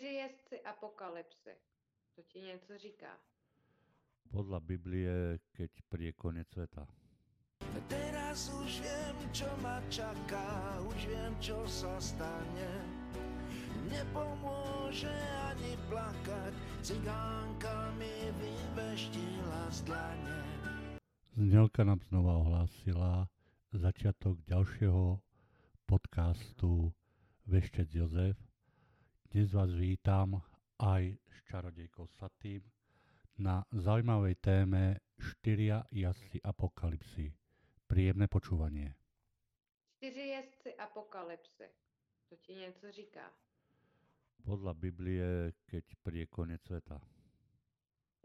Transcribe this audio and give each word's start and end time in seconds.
Čtyři 0.00 0.14
jezdci 0.14 0.62
apokalypsy. 0.62 1.50
To 2.14 2.22
ti 2.22 2.40
něco 2.40 2.78
říká. 2.78 3.20
Podľa 4.32 4.60
Biblie, 4.64 5.36
keď 5.52 5.70
príde 5.92 6.16
koniec 6.16 6.48
sveta. 6.48 6.88
Teraz 7.84 8.48
už 8.48 8.80
viem, 8.80 9.16
čo 9.28 9.44
ma 9.60 9.76
čaká, 9.92 10.80
už 10.88 11.04
viem, 11.04 11.36
čo 11.36 11.60
sa 11.68 12.00
stane. 12.00 12.72
Nepomôže 13.92 15.12
ani 15.52 15.76
plakať, 15.92 16.56
cigánka 16.80 17.92
mi 18.00 18.32
vyveštila 18.40 19.68
z 19.68 19.84
dlane. 19.84 20.40
Znelka 21.36 21.84
nám 21.84 22.00
znova 22.08 22.40
ohlásila 22.40 23.28
začiatok 23.76 24.40
ďalšieho 24.48 25.20
podcastu 25.84 26.88
Veštec 27.44 27.92
Jozef. 27.92 28.49
Dnes 29.30 29.54
vás 29.54 29.70
vítam 29.70 30.42
aj 30.82 31.14
s 31.14 31.38
čarodejkou 31.46 32.02
Satým 32.18 32.66
na 33.38 33.62
zaujímavej 33.70 34.34
téme 34.42 34.98
štyria 35.22 35.86
jazdci 35.94 36.42
apokalypsy. 36.42 37.30
Príjemné 37.86 38.26
počúvanie. 38.26 38.90
Čtyři 40.02 40.20
jezdci 40.34 40.70
apokalypsy. 40.74 41.70
To 42.28 42.36
ti 42.42 42.54
něco 42.54 42.90
říká. 42.90 43.30
Podľa 44.42 44.74
Biblie, 44.74 45.54
keď 45.70 45.84
príde 46.02 46.26
koniec 46.26 46.66
sveta. 46.66 46.98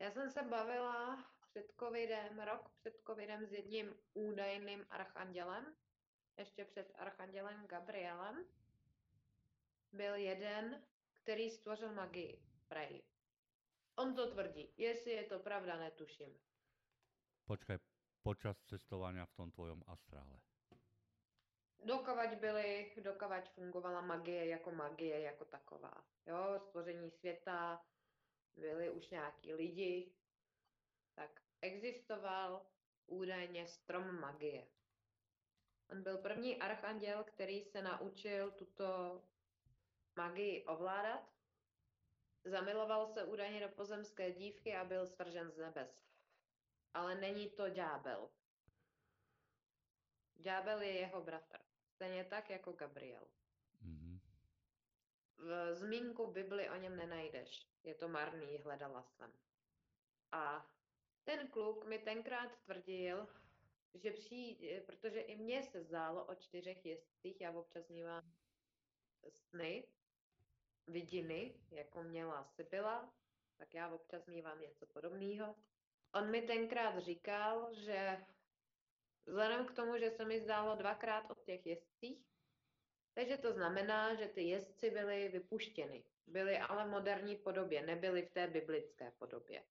Já 0.01 0.11
jsem 0.11 0.31
se 0.31 0.41
bavila 0.41 1.21
před 1.53 1.69
covidem, 1.79 2.39
rok 2.45 2.69
před 2.81 2.97
covidem 3.05 3.45
s 3.45 3.51
jedním 3.53 3.93
údajným 4.13 4.85
archandělem, 4.89 5.65
ještě 6.37 6.65
před 6.65 6.91
archandělem 6.97 7.67
Gabrielem. 7.67 8.45
Byl 9.93 10.15
jeden, 10.15 10.81
který 11.25 11.49
stvořil 11.49 11.93
magii, 11.93 12.39
prej. 12.67 13.03
On 13.95 14.15
to 14.15 14.31
tvrdí. 14.31 14.73
Jestli 14.77 15.11
je 15.11 15.23
to 15.23 15.39
pravda, 15.39 15.77
netuším. 15.77 16.37
Počkaj, 17.45 17.77
počas 18.21 18.61
cestovania 18.69 19.25
v 19.25 19.33
tom 19.33 19.51
tvojom 19.51 19.81
astrále. 19.87 20.37
Dokavať 21.81 22.37
byly, 22.37 22.93
dokavať 23.01 23.49
fungovala 23.49 24.01
magie 24.01 24.45
jako 24.47 24.71
magie 24.71 25.21
jako 25.21 25.45
taková. 25.45 26.05
Jo, 26.25 26.59
stvoření 26.59 27.11
světa, 27.11 27.85
byli 28.55 28.89
už 28.89 29.09
nějaký 29.09 29.53
lidi, 29.53 30.13
tak 31.15 31.41
existoval 31.61 32.65
údajně 33.05 33.67
strom 33.67 34.19
magie. 34.19 34.67
On 35.89 36.03
byl 36.03 36.17
první 36.17 36.61
archanděl, 36.61 37.23
který 37.23 37.61
se 37.61 37.81
naučil 37.81 38.51
tuto 38.51 39.21
magii 40.15 40.65
ovládat. 40.65 41.35
Zamiloval 42.43 43.07
se 43.07 43.23
údajně 43.23 43.59
do 43.59 43.69
pozemské 43.69 44.31
dívky 44.31 44.75
a 44.75 44.83
byl 44.83 45.07
svržen 45.07 45.51
z 45.51 45.57
nebes. 45.57 46.05
Ale 46.93 47.15
není 47.15 47.49
to 47.49 47.69
ďábel. 47.69 48.29
Ďábel 50.35 50.81
je 50.81 50.91
jeho 50.91 51.21
bratr. 51.21 51.57
Stejně 51.89 52.25
tak 52.25 52.49
jako 52.49 52.71
Gabriel. 52.71 53.27
Mhm. 53.81 54.19
V 55.37 55.75
zmínku 55.75 56.31
Bibli 56.31 56.69
o 56.69 56.75
něm 56.75 56.95
nenajdeš. 56.95 57.67
Je 57.83 57.95
to 57.95 58.07
marný, 58.07 58.57
hledala 58.57 59.03
jsem. 59.03 59.33
A 60.31 60.71
ten 61.23 61.47
kluk 61.47 61.85
mi 61.85 61.99
tenkrát 61.99 62.55
tvrdil, 62.65 63.27
že 63.93 64.11
přijde, 64.11 64.81
protože 64.81 65.19
i 65.19 65.35
mně 65.35 65.63
se 65.63 65.83
zdálo 65.83 66.25
o 66.25 66.35
čtyřech 66.35 66.85
jezdcích, 66.85 67.41
já 67.41 67.51
občas 67.51 67.89
mívám 67.89 68.33
sny, 69.29 69.87
vidiny, 70.87 71.53
jako 71.71 72.03
měla 72.03 72.43
Sibyla, 72.43 73.13
tak 73.57 73.73
já 73.73 73.89
občas 73.89 74.27
mívám 74.27 74.61
něco 74.61 74.85
podobného. 74.85 75.55
On 76.13 76.31
mi 76.31 76.41
tenkrát 76.41 76.99
říkal, 76.99 77.73
že 77.73 78.25
vzhledem 79.25 79.65
k 79.65 79.71
tomu, 79.71 79.97
že 79.97 80.11
se 80.11 80.25
mi 80.25 80.39
zdálo 80.39 80.75
dvakrát 80.75 81.31
o 81.31 81.35
těch 81.35 81.65
jezdcích, 81.65 82.25
takže 83.13 83.37
to 83.37 83.53
znamená, 83.53 84.15
že 84.15 84.27
ty 84.27 84.43
jezdci 84.43 84.89
byly 84.89 85.29
vypuštěny. 85.29 86.03
Byly 86.27 86.57
ale 86.57 86.85
v 86.85 86.91
moderní 86.91 87.35
podobě, 87.35 87.81
nebyly 87.81 88.21
v 88.21 88.31
té 88.31 88.47
biblické 88.47 89.11
podobě. 89.11 89.63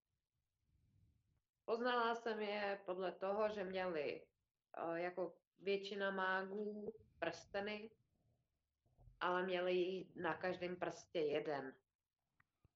Poznala 1.64 2.14
jsem 2.14 2.40
je 2.40 2.80
podle 2.84 3.12
toho, 3.12 3.48
že 3.48 3.64
měli 3.64 4.22
eh, 4.76 5.00
jako 5.00 5.34
většina 5.60 6.10
mágů 6.10 6.92
prsteny, 7.18 7.90
ale 9.24 9.42
měli 9.42 9.72
jich 9.72 10.16
na 10.16 10.34
každém 10.34 10.76
prstě 10.76 11.18
jeden. 11.18 11.74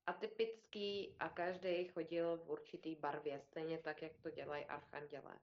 Atypický 0.06 1.16
a 1.20 1.28
každý 1.28 1.88
chodil 1.88 2.36
v 2.36 2.50
určitý 2.50 2.96
barvě, 2.96 3.40
stejně 3.40 3.78
tak, 3.78 4.02
jak 4.02 4.12
to 4.22 4.30
dělají 4.30 4.64
archandělé. 4.64 5.38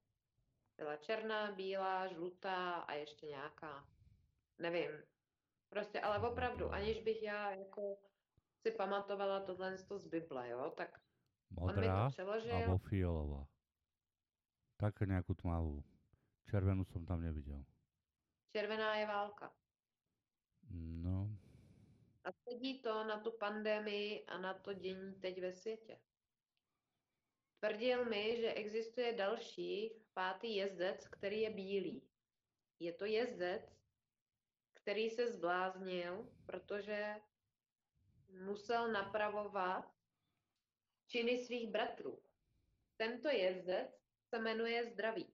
Byla 0.77 0.97
černá, 0.97 1.51
bílá, 1.51 2.07
žlutá 2.07 2.73
a 2.73 2.93
ještě 2.93 3.25
nějaká. 3.25 3.87
Nevím. 4.59 4.91
Prostě, 5.69 6.01
ale 6.01 6.29
opravdu, 6.29 6.73
aniž 6.73 7.01
bych 7.01 7.23
já 7.23 7.51
jako 7.51 7.97
si 8.61 8.71
pamatovala 8.71 9.39
tohle 9.39 9.77
z 9.77 10.07
Bible, 10.07 10.49
jo, 10.49 10.73
tak 10.77 10.99
on 11.57 11.67
mi 11.67 11.75
Modrá 11.75 12.05
to 12.05 12.11
přeložil. 12.11 12.55
alebo 12.55 12.77
fialová. 12.77 13.45
Také 14.75 15.07
nejakú 15.07 15.37
tmavú. 15.39 15.85
Červenú 16.51 16.83
som 16.91 17.07
tam 17.07 17.23
nevidel. 17.23 17.63
Červená 18.51 18.99
je 18.99 19.05
válka. 19.07 19.47
No, 20.75 21.29
A 22.23 22.31
sedí 22.31 22.81
to 22.81 23.03
na 23.03 23.19
tu 23.19 23.31
pandemii 23.31 24.25
a 24.25 24.37
na 24.37 24.53
to 24.53 24.73
dění 24.73 25.15
teď 25.15 25.41
ve 25.41 25.53
světě. 25.53 25.99
Tvrdil 27.59 28.05
mi, 28.05 28.37
že 28.41 28.53
existuje 28.53 29.13
další 29.13 29.91
pátý 30.13 30.55
jezdec, 30.55 31.07
který 31.07 31.41
je 31.41 31.49
bílý. 31.49 32.09
Je 32.79 32.93
to 32.93 33.05
jezdec, 33.05 33.75
který 34.73 35.09
se 35.09 35.31
zbláznil, 35.31 36.29
protože 36.45 37.15
musel 38.45 38.91
napravovat 38.91 39.95
činy 41.07 41.37
svých 41.37 41.71
bratrů. 41.71 42.23
Tento 42.97 43.29
jezdec 43.29 43.89
se 44.29 44.39
jmenuje 44.39 44.85
zdraví, 44.85 45.33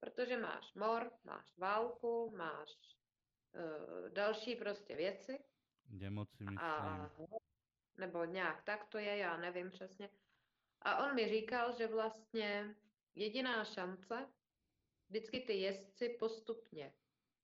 protože 0.00 0.36
máš 0.36 0.74
mor, 0.74 1.12
máš 1.24 1.56
válku, 1.56 2.30
máš 2.36 2.99
další 4.12 4.56
prostě 4.56 4.96
věci 4.96 5.38
nemoci 5.90 6.44
myslím. 6.44 6.58
a 6.58 7.10
nebo 7.96 8.24
nějak 8.24 8.62
tak 8.62 8.84
to 8.84 8.98
je, 8.98 9.16
já 9.16 9.36
nevím 9.36 9.70
přesně. 9.70 10.10
A 10.82 11.04
on 11.06 11.14
mi 11.14 11.28
říkal, 11.28 11.72
že 11.72 11.86
vlastně 11.86 12.74
jediná 13.14 13.64
šance, 13.64 14.28
vždycky 15.08 15.40
ty 15.40 15.52
jezdci 15.52 16.08
postupně 16.08 16.94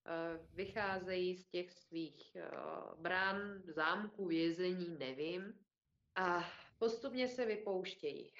eh, 0.06 0.46
vycházejí 0.54 1.36
z 1.36 1.46
těch 1.46 1.72
svých 1.72 2.36
eh, 2.36 2.50
brán, 2.96 3.62
zámků, 3.62 4.26
vězení, 4.26 4.98
nevím, 4.98 5.64
a 6.14 6.44
postupně 6.78 7.28
se 7.28 7.46
vypouštějí. 7.46 8.32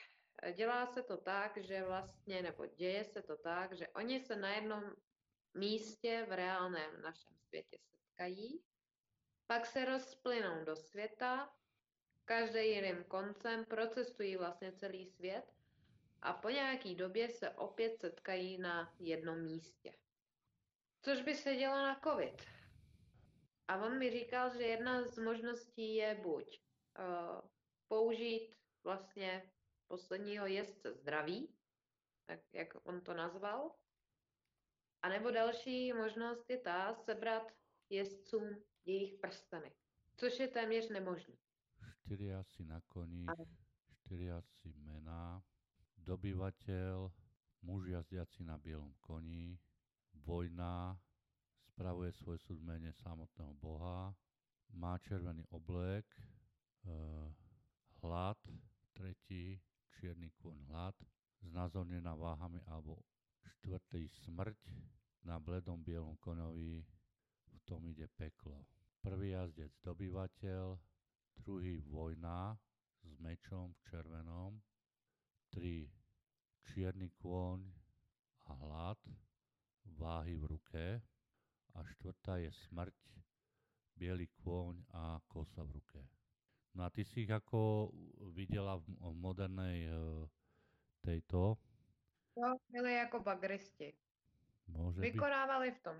Eh, 0.42 0.52
Dělá 0.52 0.86
se 0.86 1.02
to 1.02 1.16
tak, 1.16 1.56
že 1.56 1.84
vlastně, 1.84 2.42
nebo 2.42 2.66
děje 2.66 3.04
se 3.04 3.22
to 3.22 3.36
tak, 3.36 3.72
že 3.76 3.88
oni 3.88 4.20
se 4.20 4.36
na 4.36 4.54
jednom 4.54 4.84
místě 5.54 6.26
v 6.28 6.32
reálném 6.32 7.02
našem 7.02 7.35
světě 7.48 7.78
setkají, 7.90 8.62
pak 9.46 9.66
se 9.66 9.84
rozplynou 9.84 10.64
do 10.64 10.76
světa, 10.76 11.56
každý 12.24 12.70
jiným 12.70 13.04
koncem, 13.04 13.64
procestují 13.64 14.36
vlastně 14.36 14.72
celý 14.72 15.06
svět 15.06 15.52
a 16.22 16.32
po 16.32 16.50
nějaký 16.50 16.94
době 16.94 17.28
se 17.28 17.50
opět 17.50 18.00
setkají 18.00 18.58
na 18.58 18.94
jednom 18.98 19.42
místě. 19.42 19.94
Což 21.02 21.22
by 21.22 21.34
se 21.34 21.56
dělo 21.56 21.74
na 21.74 22.00
covid. 22.04 22.42
A 23.68 23.76
on 23.76 23.98
mi 23.98 24.10
říkal, 24.10 24.50
že 24.50 24.62
jedna 24.62 25.02
z 25.02 25.18
možností 25.18 25.94
je 25.94 26.14
buď 26.14 26.60
uh, 26.98 27.40
použít 27.88 28.56
vlastně 28.84 29.52
posledního 29.86 30.46
jezdce 30.46 30.92
zdraví, 30.92 31.54
tak 32.26 32.40
jak 32.52 32.68
on 32.82 33.00
to 33.00 33.14
nazval, 33.14 33.74
a 35.06 35.08
nebo 35.08 35.30
další 35.30 35.92
možnost 35.92 36.50
je 36.50 36.58
ta 36.58 36.94
sebrat 36.94 37.52
jezdcům 37.90 38.62
jejich 38.84 39.14
prsteny, 39.14 39.72
což 40.16 40.40
je 40.40 40.48
téměř 40.48 40.88
nemožné. 40.88 41.34
Štyria 41.90 42.42
si 42.42 42.64
na 42.64 42.80
koni, 42.80 43.26
štyria 43.92 44.42
si 44.42 44.74
mená, 44.74 45.42
dobyvateľ, 46.02 47.10
muž 47.62 47.86
jazdiaci 47.86 48.42
na 48.42 48.58
bielom 48.58 48.94
koni, 48.98 49.58
vojna, 50.26 50.98
spravuje 51.70 52.10
svoj 52.12 52.38
súd 52.42 52.58
v 52.58 52.66
mene 52.66 52.90
samotného 52.92 53.54
Boha, 53.62 54.10
má 54.74 54.98
červený 54.98 55.46
oblek, 55.54 56.06
eh, 56.18 57.30
hlad, 58.02 58.38
tretí, 58.90 59.62
čierny 59.98 60.34
kôň 60.42 60.66
hlad, 60.66 60.98
znázornená 61.46 62.14
váhami 62.14 62.58
alebo 62.66 63.06
štvrtý 63.46 64.08
smrť, 64.26 64.58
na 65.26 65.42
bledom 65.42 65.82
bielom 65.82 66.14
koňovi 66.22 66.86
v 67.50 67.58
tom 67.66 67.82
ide 67.90 68.06
peklo. 68.14 68.62
Prvý 69.02 69.34
jazdec 69.34 69.74
dobyvateľ, 69.82 70.78
druhý 71.42 71.82
vojna 71.82 72.54
s 73.02 73.12
mečom 73.18 73.74
v 73.74 73.78
červenom, 73.90 74.62
tri 75.50 75.90
čierny 76.62 77.10
kôň 77.18 77.62
a 78.46 78.52
hlad, 78.54 78.98
váhy 79.98 80.38
v 80.38 80.44
ruke 80.46 80.84
a 81.74 81.78
štvrtá 81.82 82.38
je 82.42 82.50
smrť, 82.70 82.94
biely 83.98 84.30
kôň 84.42 84.82
a 84.94 85.18
kosa 85.26 85.66
v 85.66 85.74
ruke. 85.82 86.02
No 86.76 86.84
a 86.84 86.92
ty 86.92 87.02
si 87.02 87.24
ich 87.24 87.32
ako 87.32 87.90
viděla 88.36 88.76
v, 88.76 88.84
v 89.00 89.14
modernej 89.16 89.78
e, 89.88 89.90
tejto, 91.00 91.56
To 92.36 92.52
byli 92.68 92.94
jako 92.94 93.20
bagristi. 93.20 93.96
byť, 94.68 94.96
Vykonávali 95.00 95.72
v 95.72 95.80
tom 95.80 95.96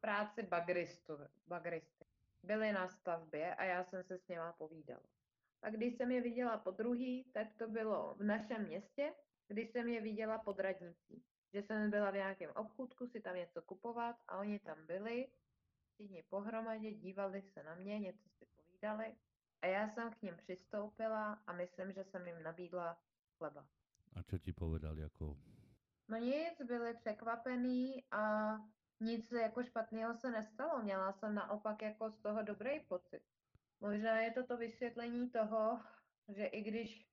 práci 0.00 0.42
bagristu, 0.42 1.18
bagristy. 1.46 2.04
Byli 2.42 2.72
na 2.72 2.88
stavbě 2.88 3.54
a 3.54 3.64
já 3.64 3.84
jsem 3.84 4.04
se 4.04 4.18
s 4.18 4.28
něma 4.28 4.52
povídala. 4.52 5.02
A 5.62 5.70
když 5.70 5.94
jsem 5.96 6.10
je 6.10 6.20
viděla 6.20 6.58
po 6.58 6.70
druhý, 6.70 7.24
tak 7.32 7.54
to 7.58 7.68
bylo 7.68 8.14
v 8.14 8.22
našem 8.22 8.62
městě, 8.66 9.14
když 9.48 9.70
jsem 9.70 9.88
je 9.88 10.00
viděla 10.00 10.38
pod 10.38 10.60
radnicí. 10.60 11.24
Že 11.52 11.62
jsem 11.62 11.90
byla 11.90 12.10
v 12.10 12.14
nějakém 12.14 12.50
obchůdku 12.50 13.06
si 13.06 13.20
tam 13.20 13.36
něco 13.36 13.62
kupovat 13.62 14.16
a 14.28 14.38
oni 14.38 14.58
tam 14.58 14.86
byli, 14.86 15.28
všichni 15.94 16.22
pohromadě, 16.22 16.94
dívali 16.94 17.42
se 17.42 17.62
na 17.62 17.74
mě, 17.74 17.98
něco 17.98 18.28
si 18.28 18.46
povídali 18.46 19.14
a 19.62 19.66
já 19.66 19.88
jsem 19.88 20.10
k 20.10 20.22
ním 20.22 20.36
přistoupila 20.36 21.42
a 21.46 21.52
myslím, 21.52 21.92
že 21.92 22.04
jsem 22.04 22.26
jim 22.26 22.42
nabídla 22.42 22.98
chleba. 23.38 23.66
a 24.14 24.22
čo 24.22 24.38
ti 24.38 24.54
povedali 24.54 25.02
ako 25.02 25.34
No 26.08 26.16
nic, 26.16 26.62
byli 26.66 26.94
překvapený 26.94 28.04
a 28.10 28.54
nic 29.00 29.32
jako 29.32 29.62
špatného 29.62 30.14
se 30.14 30.30
nestalo. 30.30 30.82
Měla 30.82 31.12
jsem 31.12 31.34
naopak 31.34 31.82
jako 31.82 32.10
z 32.10 32.18
toho 32.18 32.42
dobrý 32.42 32.80
pocit. 32.80 33.22
Možná 33.80 34.20
je 34.20 34.30
to 34.30 34.46
to 34.46 34.56
vysvětlení 34.56 35.30
toho, 35.30 35.80
že 36.28 36.46
i 36.46 36.62
když 36.62 37.06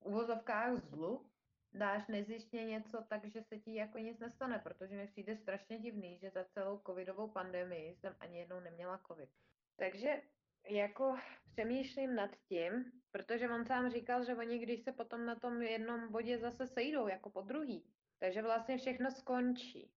v 0.00 0.06
uvozovkách 0.06 0.76
zlu 0.76 1.30
dáš 1.72 2.06
nezjištně 2.06 2.64
něco, 2.64 3.04
takže 3.08 3.42
se 3.42 3.58
ti 3.58 3.74
jako 3.74 3.98
nic 3.98 4.18
nestane, 4.18 4.58
protože 4.58 4.96
mi 4.96 5.06
přijde 5.06 5.36
strašně 5.36 5.78
divný, 5.78 6.18
že 6.18 6.30
za 6.30 6.44
celou 6.44 6.80
covidovou 6.86 7.28
pandemii 7.28 7.94
jsem 7.94 8.16
ani 8.20 8.38
jednou 8.38 8.60
neměla 8.60 9.00
covid. 9.06 9.30
Takže 9.76 10.22
jako 10.68 11.16
přemýšlím 11.52 12.14
nad 12.14 12.30
tím, 12.48 12.92
protože 13.10 13.48
on 13.48 13.64
sám 13.64 13.90
říkal, 13.90 14.24
že 14.24 14.34
oni 14.34 14.58
když 14.58 14.82
se 14.82 14.92
potom 14.92 15.26
na 15.26 15.34
tom 15.34 15.62
jednom 15.62 16.12
bodě 16.12 16.38
zase 16.38 16.66
sejdou 16.66 17.08
jako 17.08 17.30
po 17.30 17.40
druhý, 17.40 17.92
takže 18.20 18.42
vlastně 18.42 18.78
všechno 18.78 19.10
skončí. 19.10 19.90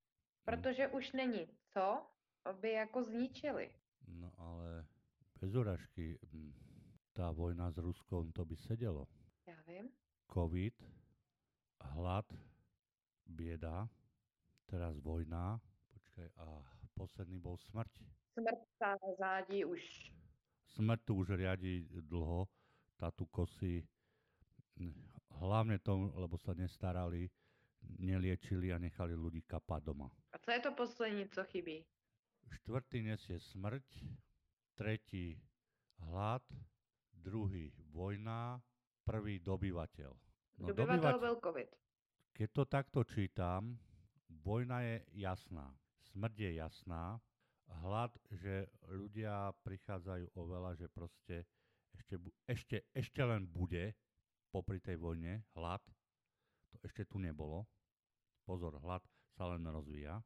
Protože 0.44 0.88
už 0.88 1.12
není 1.12 1.48
co, 1.74 2.06
aby 2.46 2.72
jako 2.72 3.04
zničili. 3.04 3.70
No 4.08 4.32
ale 4.38 4.86
bez 5.40 5.56
urážky, 5.56 6.20
mm, 6.32 6.54
tá 7.14 7.32
vojna 7.32 7.72
s 7.72 7.78
Ruskom, 7.78 8.32
to 8.32 8.46
by 8.46 8.56
sedelo. 8.56 9.08
Já 9.48 9.62
vím. 9.68 9.90
COVID, 10.34 10.84
hlad, 11.84 12.26
bieda, 13.26 13.90
teraz 14.66 14.98
vojna, 15.00 15.62
počkaj, 15.94 16.30
a 16.36 16.64
posledný 16.96 17.40
bol 17.40 17.58
smrť. 17.58 17.92
Smrt 18.34 18.60
stále 18.76 19.16
zádí 19.20 19.66
už. 19.66 19.82
Smrť 20.74 21.02
tu 21.06 21.16
už 21.16 21.38
riadi 21.38 21.86
dlho, 22.02 22.50
tátu 22.98 23.26
kosy, 23.30 23.84
mm, 24.80 24.96
hlavne 25.44 25.78
to, 25.80 26.12
lebo 26.16 26.38
sa 26.38 26.56
nestarali, 26.58 27.30
neliečili 28.00 28.74
a 28.74 28.78
nechali 28.78 29.16
ľudí 29.16 29.42
kapať 29.48 29.82
doma. 29.84 30.10
A 30.32 30.38
co 30.38 30.52
je 30.52 30.60
to 30.60 30.72
poslední, 30.72 31.30
co 31.30 31.44
chybí? 31.44 31.86
Štvrtý 32.52 33.02
nesie 33.02 33.40
smrť, 33.40 33.86
tretí 34.76 35.40
hlad, 36.00 36.44
druhý 37.14 37.72
vojna, 37.92 38.62
prvý 39.04 39.40
dobyvateľ. 39.40 40.12
No, 40.58 40.68
Dobyvatel 40.68 41.20
byl 41.20 41.36
covid. 41.44 41.76
Keď 42.34 42.50
to 42.52 42.66
takto 42.66 43.04
čítam, 43.04 43.78
vojna 44.30 44.82
je 44.82 45.06
jasná, 45.14 45.76
smrť 46.02 46.40
je 46.40 46.52
jasná, 46.54 47.22
hlad, 47.68 48.12
že 48.32 48.68
ľudia 48.90 49.54
prichádzajú 49.64 50.34
oveľa, 50.36 50.76
že 50.76 50.88
proste 50.90 51.46
ešte, 51.94 52.16
ešte, 52.48 52.78
ešte 52.94 53.22
len 53.22 53.46
bude 53.46 53.94
popri 54.50 54.82
tej 54.82 54.98
vojne 54.98 55.46
hlad, 55.54 55.82
to 56.74 56.78
ešte 56.86 57.06
tu 57.06 57.22
nebolo. 57.22 57.66
Pozor, 58.44 58.80
hlad 58.84 59.04
sa 59.34 59.50
len 59.52 59.64
rozvíja. 59.64 60.20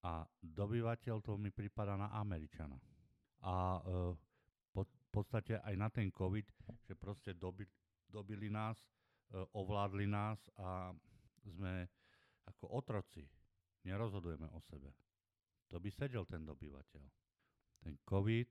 A 0.00 0.24
dobyvateľ 0.40 1.20
to 1.20 1.36
mi 1.36 1.52
prípada 1.52 1.98
na 1.98 2.08
Američana. 2.16 2.78
A 3.44 3.78
e, 3.78 3.80
v 4.80 5.08
podstate 5.12 5.60
aj 5.60 5.74
na 5.76 5.88
ten 5.92 6.08
COVID, 6.08 6.46
že 6.88 6.94
proste 6.96 7.36
dobi, 7.36 7.68
dobili 8.08 8.48
nás, 8.48 8.78
e, 9.34 9.36
ovládli 9.52 10.06
nás 10.08 10.40
a 10.56 10.94
sme 11.44 11.84
ako 12.48 12.80
otroci. 12.80 13.26
Nerozhodujeme 13.84 14.48
o 14.54 14.60
sebe. 14.64 14.92
To 15.68 15.82
by 15.82 15.88
sedel 15.92 16.24
ten 16.24 16.46
dobyvateľ. 16.48 17.04
Ten 17.80 17.94
COVID, 18.04 18.50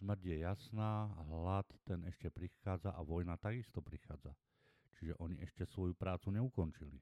smrť 0.00 0.20
je 0.24 0.36
jasná, 0.40 1.12
hlad 1.28 1.68
ten 1.84 2.00
ešte 2.08 2.32
prichádza 2.32 2.92
a 2.92 3.00
vojna 3.04 3.36
takisto 3.36 3.84
prichádza. 3.84 4.32
Čiže 4.98 5.18
oni 5.20 5.36
ešte 5.42 5.68
svoju 5.68 5.92
prácu 5.94 6.32
neukončili. 6.32 6.96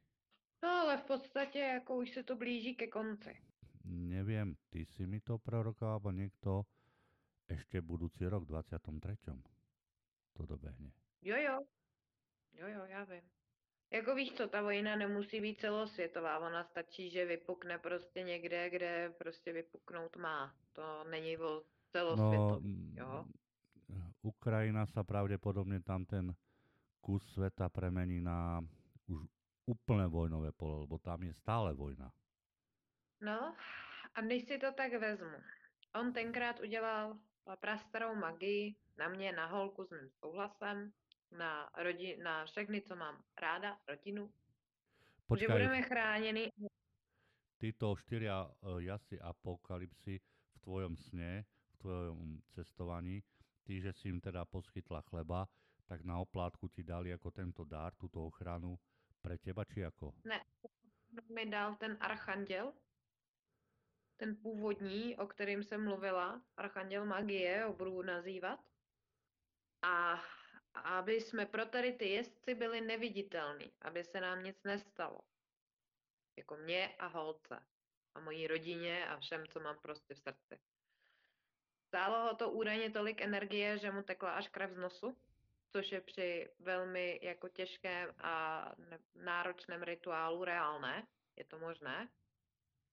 No 0.63 0.69
ale 0.69 0.97
v 0.97 1.05
podstatě 1.05 1.59
jako 1.59 1.97
už 1.97 2.11
se 2.11 2.23
to 2.23 2.37
blíží 2.37 2.75
ke 2.75 2.87
konci. 2.87 3.37
Neviem, 3.85 4.55
ty 4.71 4.85
si 4.85 5.07
mi 5.07 5.21
to 5.21 5.39
prorokoval, 5.39 5.99
alebo 5.99 6.15
niekto 6.15 6.65
ešte 7.51 7.83
budúci 7.83 8.23
rok, 8.31 8.47
23. 8.47 8.79
To 10.33 10.43
dobehne. 10.47 10.95
Jo, 11.23 11.37
jo. 11.37 11.57
Jo, 12.53 12.67
jo, 12.69 12.85
já 12.85 13.05
vím. 13.05 13.23
Jako 13.91 14.15
víš 14.15 14.33
co, 14.33 14.49
ta 14.49 14.63
vojna 14.63 14.97
nemusí 14.97 15.41
být 15.41 15.61
celosvětová, 15.61 16.39
ona 16.39 16.65
stačí, 16.65 17.11
že 17.11 17.25
vypukne 17.27 17.79
prostě 17.79 18.23
někde, 18.23 18.71
kde 18.71 19.15
prostě 19.19 19.53
vypuknout 19.53 20.17
má. 20.17 20.55
To 20.73 21.05
není 21.11 21.39
o 21.39 21.51
No, 21.53 21.63
celosvětový, 21.91 22.95
jo. 22.97 23.25
mm, 23.89 24.13
Ukrajina 24.23 24.87
sa 24.87 25.03
pravdepodobne 25.03 25.83
tam 25.83 26.07
ten 26.07 26.33
kus 27.03 27.27
sveta 27.35 27.69
premení 27.69 28.23
na 28.23 28.63
už 29.11 29.27
úplne 29.67 30.07
vojnové 30.11 30.53
pole, 30.53 30.87
lebo 30.87 30.99
tam 30.99 31.23
je 31.23 31.35
stále 31.35 31.73
vojna. 31.75 32.11
No, 33.21 33.55
a 34.15 34.21
když 34.21 34.45
si 34.45 34.59
to 34.59 34.73
tak 34.73 34.93
vezmu, 34.93 35.39
on 35.95 36.13
tenkrát 36.13 36.61
udělal 36.61 37.19
prastarou 37.61 38.15
magii 38.15 38.75
na 38.99 39.09
mě, 39.09 39.33
na 39.33 39.47
holku 39.47 39.85
s 39.85 39.91
mým 39.91 40.09
souhlasem, 40.11 40.91
na, 41.31 41.71
rodi- 41.79 42.23
na 42.23 42.45
všechny, 42.45 42.83
co 42.83 42.97
mám 42.97 43.23
ráda, 43.41 43.79
rodinu, 43.89 44.31
že 45.41 45.47
Počkaj, 45.47 45.55
budeme 45.57 45.83
chráněni. 45.83 46.49
títo 47.63 47.95
štyria 47.97 48.51
e, 48.51 48.83
jazdci 48.83 49.21
apokalypsy 49.23 50.19
v 50.19 50.59
tvojom 50.61 50.97
sne, 50.99 51.47
v 51.47 51.77
tvojom 51.79 52.19
cestovaní, 52.51 53.23
ty, 53.63 53.79
že 53.81 53.95
si 53.95 54.11
im 54.11 54.19
teda 54.19 54.45
poskytla 54.45 55.01
chleba, 55.07 55.47
tak 55.87 56.03
na 56.03 56.19
oplátku 56.19 56.69
ti 56.69 56.83
dali 56.83 57.15
ako 57.15 57.31
tento 57.31 57.63
dár, 57.63 57.95
túto 57.95 58.27
ochranu 58.27 58.75
pre 59.23 59.39
teba, 59.39 59.65
či 59.65 59.87
ako? 59.87 60.13
mi 61.29 61.47
dal 61.47 61.77
ten 61.77 61.97
archanděl, 62.01 62.73
ten 64.17 64.37
původní, 64.37 65.17
o 65.17 65.27
kterým 65.27 65.63
jsem 65.63 65.85
mluvila, 65.85 66.43
archanděl 66.57 67.05
magie, 67.05 67.65
ho 67.65 67.73
budu 67.73 68.03
nazývat. 68.03 68.61
A 69.83 70.23
aby 70.75 71.21
jsme 71.21 71.47
pro 71.47 71.67
tady 71.67 71.93
ty 71.93 72.09
jezdci 72.09 72.55
byli 72.55 72.81
neviditelní, 72.81 73.73
aby 73.81 74.05
se 74.05 74.21
nám 74.21 74.45
nic 74.45 74.63
nestalo. 74.65 75.21
Jako 76.37 76.57
mě 76.57 76.97
a 76.99 77.07
holce. 77.07 77.67
A 78.15 78.21
mojí 78.21 78.47
rodině 78.47 79.09
a 79.09 79.21
všem, 79.21 79.47
co 79.47 79.61
mám 79.61 79.79
prostě 79.79 80.15
v 80.15 80.19
srdci. 80.19 80.59
Stálo 81.89 82.29
ho 82.29 82.37
to 82.37 82.51
údajně 82.51 82.91
tolik 82.91 83.21
energie, 83.21 83.79
že 83.79 83.91
mu 83.91 84.03
tekla 84.03 84.33
až 84.33 84.49
krev 84.49 84.73
z 84.73 84.77
nosu, 84.77 85.17
což 85.73 85.93
je 85.93 86.01
při 86.01 86.51
velmi 86.59 87.21
jako 87.23 87.49
těžkém 87.49 88.15
a 88.19 88.67
náročném 89.15 89.83
rituálu 89.83 90.45
reálné, 90.45 91.07
je 91.37 91.45
to 91.45 91.59
možné. 91.59 92.09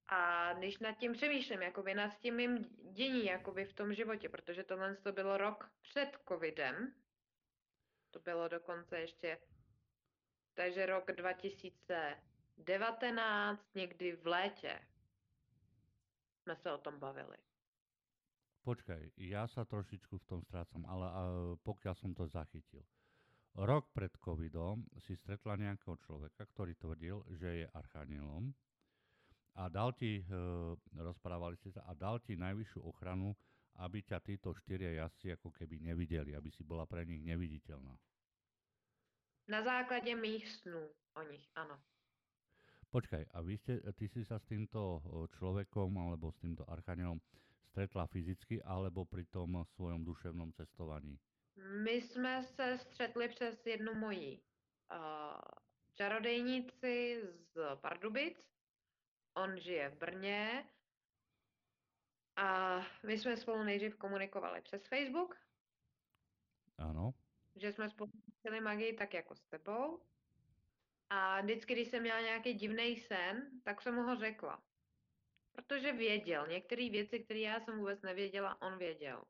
A 0.08 0.54
když 0.54 0.80
nad 0.80 0.94
tím 0.94 1.14
přemýšlím, 1.14 1.62
jakoby 1.62 1.94
nad 1.94 2.18
tím 2.18 2.36
mým 2.36 2.78
dění 2.92 3.26
jakoby 3.26 3.66
v 3.66 3.74
tom 3.74 3.94
životě, 3.94 4.30
protože 4.30 4.64
tohle 4.64 4.96
to 4.96 5.12
bylo 5.12 5.38
rok 5.38 5.72
před 5.82 6.18
covidem, 6.28 6.94
to 8.12 8.20
bylo 8.20 8.48
dokonce 8.48 9.00
ještě, 9.00 9.40
takže 10.54 10.86
rok 10.86 11.12
2019, 11.12 13.76
někdy 13.76 14.16
v 14.16 14.28
létě, 14.28 14.88
jsme 16.42 16.56
se 16.56 16.72
o 16.72 16.78
tom 16.78 17.00
bavili. 17.00 17.38
Počkaj, 18.64 19.16
ja 19.18 19.48
sa 19.48 19.64
trošičku 19.66 20.20
v 20.20 20.28
tom 20.28 20.42
strácam, 20.44 20.84
ale 20.86 21.06
a, 21.08 21.22
pokiaľ 21.64 21.96
som 21.96 22.12
to 22.12 22.28
zachytil. 22.28 22.84
Rok 23.56 23.90
pred 23.96 24.14
covidom 24.22 24.86
si 25.02 25.18
stretla 25.18 25.58
nejakého 25.58 25.98
človeka, 26.06 26.46
ktorý 26.54 26.78
tvrdil, 26.78 27.26
že 27.40 27.66
je 27.66 27.66
archanielom 27.74 28.54
a 29.58 29.68
dal 29.68 29.92
ti, 29.98 30.22
e, 30.22 30.24
rozprávali 30.94 31.58
ste 31.58 31.74
sa, 31.74 31.82
a 31.90 31.98
dal 31.98 32.22
ti 32.22 32.38
najvyššiu 32.38 32.80
ochranu 32.86 33.34
aby 33.80 34.04
ťa 34.04 34.20
títo 34.20 34.52
štyria 34.52 35.00
jazdci 35.00 35.40
ako 35.40 35.56
keby 35.56 35.80
nevideli, 35.80 36.36
aby 36.36 36.52
si 36.52 36.68
bola 36.68 36.84
pre 36.84 37.08
nich 37.08 37.24
neviditeľná. 37.24 37.96
Na 39.48 39.64
základě 39.64 40.16
mých 40.16 40.48
snů 40.48 40.90
o 41.16 41.22
nich, 41.32 41.50
ano. 41.56 41.80
Počkaj, 42.92 43.26
a 43.34 43.42
vy 43.42 43.58
ste, 43.58 43.82
ty 43.94 44.10
si 44.10 44.26
sa 44.26 44.42
s 44.42 44.46
týmto 44.50 44.78
o, 44.82 45.28
človekom 45.38 45.94
alebo 45.98 46.34
s 46.34 46.38
týmto 46.42 46.66
archanielom 46.66 47.22
stretla 47.72 48.08
fyzicky 48.08 48.62
alebo 48.64 49.06
pri 49.06 49.26
tom 49.30 49.66
svojom 49.76 50.06
duševnom 50.06 50.54
cestovaní? 50.54 51.20
My 51.84 52.02
jsme 52.02 52.44
se 52.44 52.78
střetli 52.78 53.30
přes 53.30 53.66
jednu 53.66 53.94
moji 53.94 54.42
uh, 54.92 55.42
čarodejnici 55.94 57.22
z 57.54 57.76
Pardubic. 57.82 58.38
On 59.34 59.60
žije 59.60 59.90
v 59.90 59.98
Brně. 59.98 60.66
A 62.36 62.80
my 63.06 63.18
jsme 63.18 63.38
spolu 63.38 63.64
nejdřív 63.64 63.96
komunikovali 63.96 64.62
přes 64.62 64.88
Facebook, 64.88 65.36
Áno, 66.80 67.12
že 67.56 67.72
jsme 67.72 67.90
spolu 67.90 68.12
chtěli 68.40 68.62
magii 68.62 68.94
tak 68.94 69.14
jako 69.14 69.36
s 69.36 69.44
tebou. 69.44 70.00
A 71.10 71.42
vždycky, 71.42 71.74
když 71.74 71.88
jsem 71.88 72.02
měla 72.02 72.22
nějaký 72.22 72.54
divný 72.54 72.96
sen, 72.96 73.62
tak 73.64 73.82
jsem 73.82 73.96
mu 73.96 74.04
ho 74.04 74.16
řekla. 74.16 74.64
Protože 75.52 75.92
věděl. 75.92 76.48
Některé 76.48 76.90
věci, 76.90 77.20
které 77.20 77.40
já 77.40 77.60
jsem 77.60 77.78
vůbec 77.78 78.02
nevěděla, 78.02 78.62
on 78.62 78.78
věděl. 78.78 79.24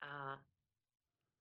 A 0.00 0.42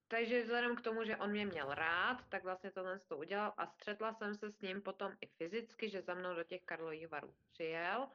takže 0.07 0.43
vzhledem 0.43 0.75
k 0.75 0.81
tomu, 0.81 1.03
že 1.03 1.17
on 1.17 1.31
mě 1.31 1.45
měl 1.45 1.73
rád, 1.73 2.29
tak 2.29 2.43
vlastně 2.43 2.71
tohle 2.71 2.99
to 2.99 3.17
udělal 3.17 3.53
a 3.57 3.67
střetla 3.67 4.13
jsem 4.13 4.35
se 4.35 4.51
s 4.51 4.61
ním 4.61 4.81
potom 4.81 5.11
i 5.21 5.27
fyzicky, 5.27 5.89
že 5.89 6.01
za 6.01 6.13
mnou 6.13 6.35
do 6.35 6.43
těch 6.43 6.63
Karlových 6.65 7.07
varů 7.07 7.35
přijel. 7.53 8.07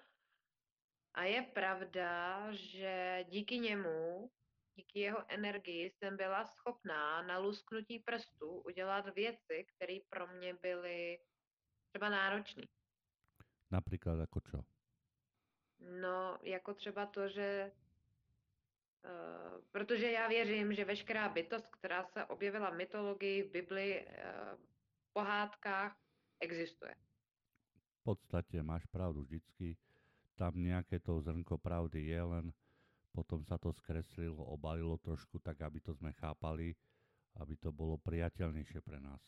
A 1.14 1.24
je 1.24 1.42
pravda, 1.42 2.46
že 2.52 3.24
díky 3.28 3.58
němu, 3.58 4.30
díky 4.74 5.00
jeho 5.00 5.24
energii 5.28 5.90
jsem 5.90 6.16
byla 6.16 6.44
schopná 6.44 7.22
na 7.22 7.38
lusknutí 7.38 7.98
prstů 7.98 8.60
udělat 8.60 9.14
věci, 9.14 9.66
které 9.76 9.98
pro 10.08 10.26
mě 10.26 10.54
byly 10.54 11.18
třeba 11.92 12.08
náročné. 12.08 12.64
napríklad 13.72 14.20
ako 14.20 14.38
čo? 14.40 14.58
No, 15.82 16.38
jako 16.42 16.74
třeba 16.74 17.06
to, 17.06 17.28
že 17.28 17.72
Uh, 19.02 19.58
protože 19.72 20.10
já 20.10 20.28
věřím, 20.28 20.74
že 20.74 20.84
veškerá 20.84 21.28
bytost, 21.28 21.66
která 21.66 22.04
se 22.04 22.24
objevila 22.24 22.70
v 22.70 22.76
mytologii, 22.76 23.42
v 23.42 23.50
Bibli, 23.50 24.06
uh, 24.06 24.14
v 25.02 25.12
pohádkách, 25.12 25.96
existuje. 26.40 26.94
V 28.00 28.02
podstate 28.02 28.62
máš 28.62 28.86
pravdu 28.86 29.22
vždycky. 29.22 29.74
Tam 30.38 30.54
nejaké 30.54 31.02
to 31.02 31.18
zrnko 31.18 31.58
pravdy 31.58 32.14
je, 32.14 32.22
len 32.22 32.54
potom 33.10 33.42
sa 33.42 33.58
to 33.58 33.74
skreslilo, 33.74 34.38
obalilo 34.38 34.98
trošku 35.02 35.38
tak, 35.42 35.60
aby 35.66 35.82
to 35.82 35.98
sme 35.98 36.14
chápali, 36.22 36.74
aby 37.42 37.54
to 37.58 37.74
bolo 37.74 37.98
priateľnejšie 37.98 38.80
pre 38.86 39.02
nás. 39.02 39.22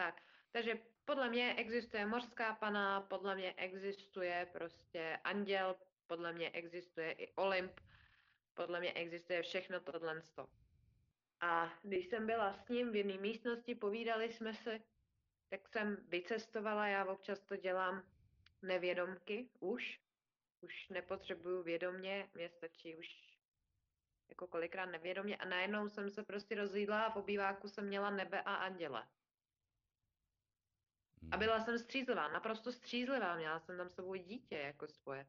Tak, 0.00 0.16
takže 0.52 0.78
podle 1.04 1.28
mě 1.28 1.54
existuje 1.54 2.06
mořská 2.06 2.54
pana, 2.54 3.00
podle 3.00 3.34
mě 3.34 3.54
existuje 3.54 4.48
prostě 4.52 5.20
anděl, 5.24 5.76
podle 6.06 6.32
mě 6.32 6.50
existuje 6.50 7.12
i 7.12 7.32
Olymp, 7.32 7.80
podle 8.54 8.80
mě 8.80 8.92
existuje 8.92 9.42
všechno 9.42 9.80
tohle. 9.80 10.22
A 11.40 11.72
když 11.82 12.08
jsem 12.08 12.26
byla 12.26 12.52
s 12.52 12.68
ním 12.68 12.92
v 12.92 12.96
jedné 12.96 13.18
místnosti, 13.18 13.74
povídali 13.74 14.32
jsme 14.32 14.54
si, 14.54 14.82
tak 15.48 15.68
jsem 15.68 15.96
vycestovala, 16.08 16.86
já 16.86 17.04
občas 17.04 17.40
to 17.40 17.56
dělám 17.56 18.02
nevědomky 18.62 19.48
už, 19.60 20.00
už 20.60 20.88
nepotřebuju 20.88 21.62
vědomě, 21.62 22.28
mě 22.34 22.48
stačí 22.48 22.96
už 22.96 23.38
jako 24.28 24.46
kolikrát 24.46 24.86
nevědomě 24.86 25.36
a 25.36 25.44
najednou 25.44 25.88
jsem 25.88 26.10
se 26.10 26.22
prostě 26.22 26.54
rozjídla 26.54 27.02
a 27.02 27.12
v 27.12 27.16
obýváku 27.16 27.68
jsem 27.68 27.86
měla 27.86 28.10
nebe 28.10 28.42
a 28.42 28.54
anděle. 28.54 29.08
A 31.30 31.36
byla 31.36 31.60
jsem 31.60 31.78
střízlivá, 31.78 32.28
naprosto 32.28 32.72
střízlivá, 32.72 33.36
měla 33.36 33.60
jsem 33.60 33.76
tam 33.78 33.88
s 33.88 33.94
sebou 33.94 34.14
dítě 34.14 34.58
jako 34.58 34.88
svoje. 34.88 35.26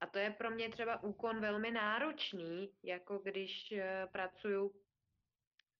A 0.00 0.06
to 0.06 0.18
je 0.18 0.30
pro 0.30 0.50
mě 0.50 0.68
třeba 0.68 1.02
úkon 1.02 1.40
velmi 1.40 1.70
náročný, 1.70 2.78
jako 2.82 3.18
když 3.18 3.72
eh, 3.72 4.06
pracuju 4.12 4.84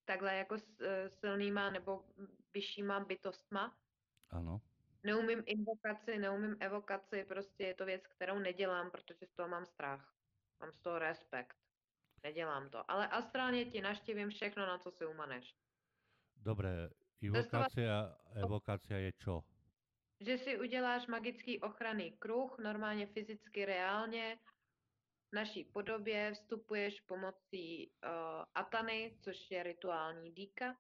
takhle 0.05 0.37
jako 0.37 0.59
s 0.59 0.81
eh, 0.81 1.09
silnýma 1.11 1.71
nebo 1.71 2.05
vyššíma 2.55 3.01
bytostma. 3.01 3.79
Áno, 4.31 4.61
Neumím 5.05 5.43
invokaci, 5.47 6.19
neumím 6.19 6.57
evokaci, 6.61 7.25
prostě 7.25 7.65
je 7.65 7.75
to 7.75 7.85
věc, 7.85 8.07
kterou 8.07 8.39
nedělám, 8.39 8.91
protože 8.91 9.27
z 9.27 9.33
toho 9.33 9.49
mám 9.49 9.67
strach. 9.67 10.15
Mám 10.61 10.73
z 10.73 10.81
toho 10.81 10.99
respekt. 10.99 11.57
Nedělám 12.23 12.71
to. 12.71 12.91
Ale 12.91 13.09
astrálně 13.09 13.65
ti 13.65 13.81
naštívím 13.81 14.31
všechno, 14.31 14.67
na 14.67 14.79
co 14.79 14.91
si 14.91 15.07
umaneš. 15.07 15.57
dobre, 16.37 16.91
je 17.25 17.29
invokácia, 17.29 17.95
evokácia 18.37 18.99
je 18.99 19.13
čo? 19.19 19.45
že 20.21 20.39
si 20.39 20.59
uděláš 20.61 21.07
magický 21.07 21.61
ochranný 21.61 22.13
kruh, 22.13 22.59
normálně 22.59 23.07
fyzicky, 23.07 23.65
reálně, 23.65 24.39
v 25.31 25.35
naší 25.35 25.65
podobě 25.65 26.33
vstupuješ 26.35 27.01
pomocí 27.01 27.89
uh, 27.89 28.11
atany, 28.55 29.17
což 29.21 29.51
je 29.51 29.63
rituální 29.63 30.33
dýka, 30.33 30.77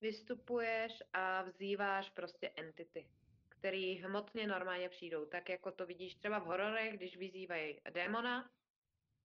vystupuješ 0.00 1.02
a 1.12 1.42
vzýváš 1.42 2.10
prostě 2.10 2.52
entity, 2.56 3.08
který 3.48 3.94
hmotně 3.94 4.46
normálně 4.46 4.88
přijdou. 4.88 5.24
Tak 5.24 5.48
jako 5.48 5.72
to 5.72 5.86
vidíš 5.86 6.14
třeba 6.14 6.38
v 6.38 6.44
hororech, 6.44 6.96
když 6.96 7.16
vyzývají 7.16 7.80
démona, 7.94 8.50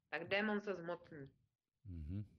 tak 0.10 0.28
démon 0.28 0.62
se 0.62 0.76
zmotní. 0.76 1.32
Mhm. 1.86 2.31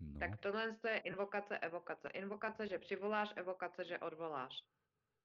No, 0.00 0.18
Tak 0.20 0.40
tohle 0.40 0.76
je 0.88 0.98
invokace, 0.98 1.58
evokace. 1.58 2.08
Invokace, 2.08 2.66
že 2.68 2.78
přivoláš, 2.78 3.32
evokace, 3.36 3.84
že 3.84 3.98
odvoláš. 3.98 4.62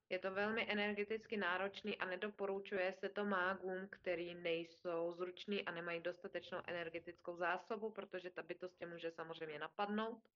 Je 0.10 0.20
to 0.20 0.32
velmi 0.32 0.72
energeticky 0.72 1.38
náročný 1.38 1.98
a 1.98 2.06
nedoporučuje 2.06 2.94
se 2.94 3.10
to 3.10 3.26
mágům, 3.26 3.88
který 3.92 4.36
nejsou 4.36 5.14
zruční 5.14 5.66
a 5.66 5.72
nemají 5.72 6.02
dostatečnou 6.02 6.60
energetickou 6.68 7.38
zásobu, 7.38 7.92
protože 7.92 8.30
ta 8.30 8.44
bytost 8.44 8.78
tě 8.78 8.86
může 8.86 9.12
samozřejmě 9.12 9.60
napadnout. 9.60 10.30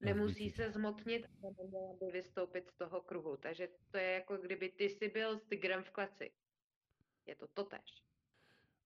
Nemusí 0.00 0.50
se 0.50 0.70
zmotnit, 0.70 1.26
ale 1.26 1.52
neměla 1.58 1.94
by 2.00 2.12
vystoupit 2.12 2.68
z 2.68 2.74
toho 2.74 3.00
kruhu. 3.00 3.36
Takže 3.36 3.68
to 3.90 3.98
je 3.98 4.10
jako 4.10 4.36
kdyby 4.36 4.68
ty 4.68 4.88
si 4.88 5.08
byl 5.08 5.38
s 5.38 5.46
tigrem 5.46 5.82
v 5.82 5.90
kleci. 5.90 6.32
Je 7.26 7.36
to 7.36 7.46
totéž. 7.48 8.02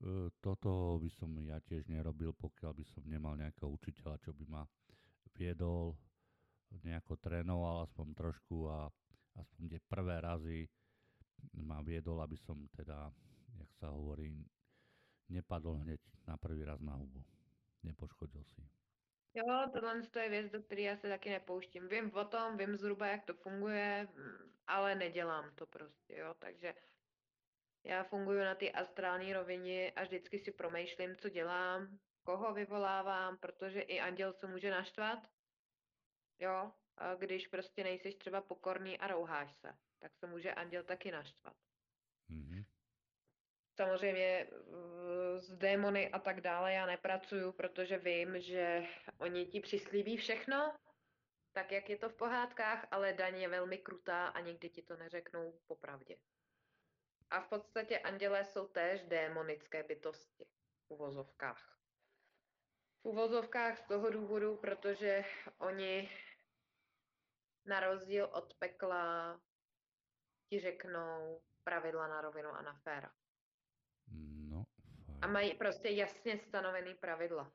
E, 0.02 0.28
toto 0.44 1.00
by 1.00 1.08
som 1.08 1.32
ja 1.40 1.56
tiež 1.64 1.88
nerobil, 1.88 2.36
pokiaľ 2.36 2.72
by 2.76 2.84
som 2.84 3.02
nemal 3.08 3.36
nejakého 3.36 3.70
učiteľa, 3.72 4.20
čo 4.20 4.36
by 4.36 4.44
ma 4.44 4.62
viedol, 5.36 5.96
nejako 6.84 7.16
trénoval 7.16 7.86
aspoň 7.86 8.06
trošku 8.16 8.68
a 8.68 8.90
aspoň 9.38 9.76
tie 9.76 9.80
prvé 9.88 10.16
razy 10.20 10.58
ma 11.56 11.80
viedol, 11.80 12.20
aby 12.20 12.36
som 12.36 12.56
teda, 12.72 13.12
jak 13.56 13.70
sa 13.76 13.92
hovorí, 13.92 14.44
nepadol 15.28 15.80
hneď 15.84 16.00
na 16.26 16.36
prvý 16.36 16.64
raz 16.64 16.80
na 16.80 16.96
hubu. 16.96 17.22
Nepoškodil 17.82 18.44
si. 18.44 18.62
Jo, 19.36 19.68
tohle 19.72 20.02
to 20.02 20.18
je 20.18 20.28
věc, 20.28 20.52
do 20.52 20.62
které 20.62 20.82
já 20.82 20.96
se 20.96 21.08
taky 21.08 21.30
nepouštím. 21.30 21.88
Vím 21.88 22.14
o 22.14 22.24
tom, 22.24 22.56
vím 22.56 22.76
zhruba, 22.76 23.06
jak 23.06 23.24
to 23.24 23.34
funguje, 23.34 24.08
mm, 24.16 24.50
ale 24.66 24.94
nedělám 24.94 25.50
to 25.54 25.66
prostě, 25.66 26.16
jo, 26.16 26.34
takže 26.38 26.74
já 27.86 28.04
funguji 28.04 28.38
na 28.44 28.54
té 28.54 28.70
astrální 28.70 29.32
rovině 29.32 29.92
a 29.96 30.02
vždycky 30.02 30.38
si 30.38 30.52
promýšlím, 30.52 31.16
co 31.16 31.28
dělám, 31.28 31.98
koho 32.22 32.54
vyvolávám, 32.54 33.38
protože 33.38 33.80
i 33.80 34.00
anděl 34.00 34.32
se 34.32 34.46
může 34.46 34.70
naštvat, 34.70 35.18
jo, 36.38 36.72
a 36.96 37.14
když 37.14 37.48
prostě 37.48 37.84
nejsiš 37.84 38.14
třeba 38.14 38.40
pokorný 38.40 38.98
a 38.98 39.06
rouháš 39.06 39.56
se, 39.56 39.78
tak 39.98 40.12
se 40.16 40.26
může 40.26 40.54
anděl 40.54 40.82
taky 40.82 41.10
naštvat. 41.10 41.54
Mhm. 42.28 42.64
Samozřejmě 43.76 44.48
v- 44.50 45.40
s 45.40 45.56
démony 45.56 46.10
a 46.10 46.18
tak 46.18 46.40
dále 46.40 46.72
já 46.72 46.86
nepracuju, 46.86 47.52
protože 47.52 47.98
vím, 47.98 48.40
že 48.40 48.86
oni 49.18 49.46
ti 49.46 49.60
přislíbí 49.60 50.16
všechno, 50.16 50.76
tak 51.52 51.72
jak 51.72 51.90
je 51.90 51.98
to 51.98 52.08
v 52.08 52.16
pohádkách, 52.16 52.86
ale 52.90 53.12
daň 53.12 53.40
je 53.40 53.48
velmi 53.48 53.78
krutá 53.78 54.26
a 54.26 54.40
nikdy 54.40 54.70
ti 54.70 54.82
to 54.82 54.96
neřeknou 54.96 55.60
popravdě. 55.66 56.16
A 57.30 57.40
v 57.40 57.48
podstatě 57.48 57.98
andělé 57.98 58.44
jsou 58.44 58.68
též 58.68 59.02
démonické 59.02 59.82
bytosti 59.82 60.44
v 60.86 60.90
uvozovkách. 60.90 61.78
V 63.02 63.04
uvozovkách 63.04 63.78
z 63.78 63.82
toho 63.82 64.10
důvodu, 64.10 64.56
protože 64.56 65.24
oni 65.58 66.10
na 67.64 67.80
rozdíl 67.80 68.24
od 68.24 68.54
pekla 68.54 69.40
ti 70.48 70.60
řeknou 70.60 71.42
pravidla 71.64 72.08
na 72.08 72.20
rovinu 72.20 72.50
a 72.50 72.62
na 72.62 72.72
féra. 72.74 73.14
No, 74.48 74.64
A 75.22 75.26
mají 75.26 75.54
prostě 75.54 75.88
jasně 75.88 76.38
stanovený 76.38 76.94
pravidla. 76.94 77.52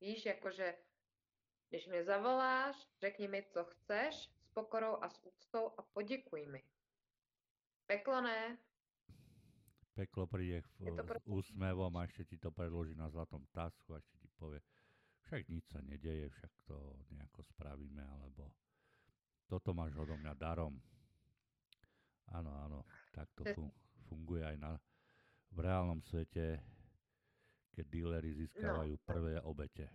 Víš, 0.00 0.26
jakože 0.26 0.78
když 1.68 1.86
mě 1.86 2.04
zavoláš, 2.04 2.88
řekni 3.00 3.28
mi, 3.28 3.46
co 3.52 3.64
chceš, 3.64 4.14
s 4.14 4.48
pokorou 4.54 5.02
a 5.02 5.08
s 5.08 5.24
úctou 5.24 5.72
a 5.78 5.82
poděkuj 5.82 6.46
mi. 6.46 6.62
Peklo 7.86 8.20
ne, 8.20 8.58
Peklo 9.98 10.30
príde 10.30 10.62
to 10.78 10.94
s 10.94 11.02
pro- 11.02 11.18
úsmevom 11.26 11.90
a 11.98 12.06
ešte 12.06 12.22
ti 12.22 12.36
to 12.38 12.54
predloží 12.54 12.94
na 12.94 13.10
zlatom 13.10 13.42
tasku 13.50 13.98
a 13.98 13.98
ešte 13.98 14.14
ti 14.22 14.30
povie, 14.38 14.62
však 15.26 15.50
nič 15.50 15.64
sa 15.74 15.82
nedeje, 15.82 16.30
však 16.30 16.52
to 16.70 16.78
nejako 17.10 17.42
spravíme, 17.42 18.06
alebo 18.06 18.54
toto 19.50 19.74
máš 19.74 19.98
odo 19.98 20.14
mňa 20.14 20.38
darom. 20.38 20.78
Áno, 22.30 22.54
áno, 22.62 22.86
tak 23.10 23.26
to 23.34 23.42
funguje 24.06 24.46
aj 24.46 24.56
na, 24.62 24.78
v 25.50 25.58
reálnom 25.66 25.98
svete, 26.06 26.62
keď 27.74 27.86
dílery 27.90 28.38
získavajú 28.38 28.94
prvé 29.02 29.42
obete. 29.42 29.90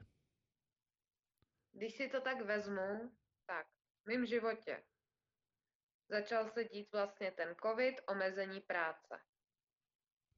Když 1.71 1.95
si 1.95 2.05
to 2.09 2.21
tak 2.21 2.41
vezmu, 2.43 3.07
tak 3.45 3.67
v 4.03 4.07
mém 4.07 4.25
životě 4.25 4.83
začal 6.09 6.49
se 6.49 6.63
dít 6.63 6.91
vlastně 6.91 7.31
ten 7.31 7.55
covid, 7.55 7.95
omezení 8.07 8.61
práce. 8.61 9.32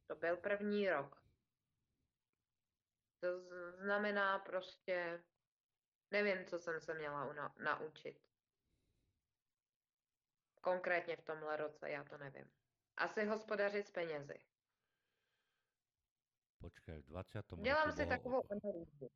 To 0.07 0.15
byl 0.15 0.37
první 0.37 0.89
rok. 0.89 1.25
To 3.19 3.27
znamená 3.71 4.39
prostě, 4.39 5.23
nevím, 6.11 6.45
co 6.45 6.59
jsem 6.59 6.81
se 6.81 6.93
měla 6.93 7.25
una- 7.33 7.53
naučit. 7.63 8.21
Konkrétně 10.61 11.15
v 11.17 11.21
tomhle 11.25 11.57
roce, 11.57 11.89
já 11.89 12.03
to 12.03 12.17
nevím. 12.17 12.51
Asi 12.97 13.25
hospodařit 13.25 13.87
s 13.87 13.91
penězi. 13.91 14.45
Počkaj, 16.57 17.01
v 17.01 17.05
20. 17.05 17.55
Dělám 17.61 17.91
si 17.91 18.01
bol- 18.05 18.09
takovou 18.09 18.43
analýzu. 18.51 19.09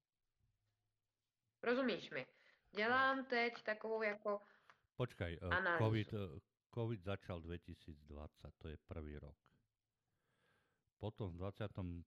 Rozumíš 1.63 2.10
mi? 2.10 2.27
Dělám 2.75 3.25
teď 3.25 3.63
takovou 3.63 4.01
jako 4.01 4.41
Počkaj, 4.96 5.38
eh, 5.41 5.46
Analýzu. 5.46 5.84
COVID, 5.86 6.13
eh, 6.13 6.39
COVID 6.75 7.03
začal 7.03 7.41
2020, 7.41 8.51
to 8.58 8.67
je 8.67 8.77
prvý 8.88 9.17
rok. 9.19 9.38
Potom 11.00 11.32
v 11.32 11.39
21. 11.39 12.03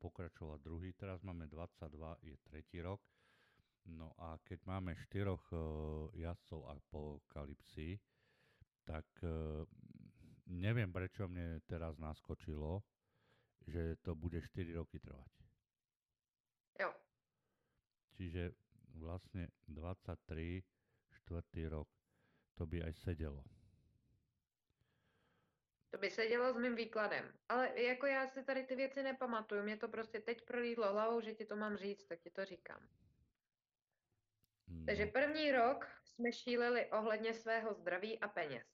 pokračoval 0.00 0.58
druhý, 0.64 0.96
teraz 0.96 1.20
máme 1.20 1.44
22, 1.44 2.16
je 2.24 2.36
tretí 2.40 2.80
rok. 2.80 3.04
No 3.86 4.16
a 4.18 4.40
keď 4.42 4.64
máme 4.66 4.96
štyroch 5.06 5.44
eh, 5.52 5.60
jazdcov 6.26 6.66
apokalipsy, 6.66 8.00
tak 8.82 9.06
eh, 9.22 9.62
neviem, 10.50 10.90
prečo 10.90 11.28
mne 11.28 11.60
teraz 11.68 12.00
naskočilo, 12.00 12.82
že 13.68 14.00
to 14.02 14.16
bude 14.16 14.40
4 14.40 14.74
roky 14.74 14.98
trvať. 14.98 15.32
Jo, 16.80 16.90
Čiže 18.16 18.56
vlastne 18.96 19.52
23, 19.68 20.64
štvrtý 21.20 21.62
rok, 21.68 21.88
to 22.56 22.64
by 22.64 22.80
aj 22.80 22.96
sedelo. 22.96 23.44
To 25.90 25.98
by 25.98 26.10
se 26.10 26.26
dělo 26.26 26.52
s 26.52 26.56
mým 26.56 26.74
výkladem. 26.76 27.38
Ale 27.48 27.82
jako 27.82 28.06
já 28.06 28.26
si 28.26 28.44
tady 28.44 28.66
ty 28.66 28.76
věci 28.76 29.02
nepamatuju, 29.02 29.62
mě 29.62 29.76
to 29.76 29.88
prostě 29.88 30.20
teď 30.20 30.44
prolídlo 30.44 30.92
hlavou, 30.92 31.20
že 31.20 31.34
ti 31.34 31.46
to 31.46 31.56
mám 31.56 31.76
říct, 31.76 32.06
tak 32.06 32.20
ti 32.20 32.30
to 32.30 32.44
říkám. 32.44 32.88
Takže 34.86 35.06
No, 35.06 35.12
první 35.12 35.52
rok 35.52 35.86
jsme 36.04 36.32
šíleli 36.32 36.90
ohledně 36.90 37.34
svého 37.34 37.74
zdraví 37.74 38.20
a 38.20 38.28
peněz. 38.28 38.66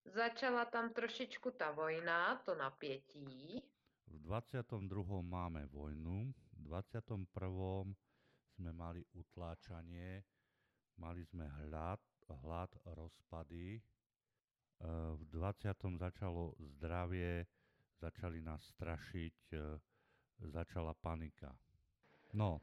Začala 0.05 0.65
tam 0.65 0.93
trošičku 0.93 1.51
ta 1.51 1.71
vojna, 1.71 2.35
to 2.35 2.55
napětí, 2.55 3.63
V 4.07 4.19
22. 4.19 5.21
máme 5.21 5.65
vojnu, 5.65 6.33
v 6.53 6.63
21. 6.67 7.95
sme 8.59 8.71
mali 8.75 9.07
utláčanie, 9.15 10.19
mali 10.99 11.23
sme 11.23 11.47
hlad, 11.47 12.03
hlad 12.27 12.75
rozpady, 12.85 13.79
v 15.15 15.23
20. 15.29 15.97
začalo 15.97 16.55
zdravie, 16.59 17.45
začali 18.01 18.41
nás 18.41 18.63
strašiť, 18.65 19.37
e, 19.53 19.79
začala 20.39 20.93
panika. 20.93 21.53
No, 22.33 22.61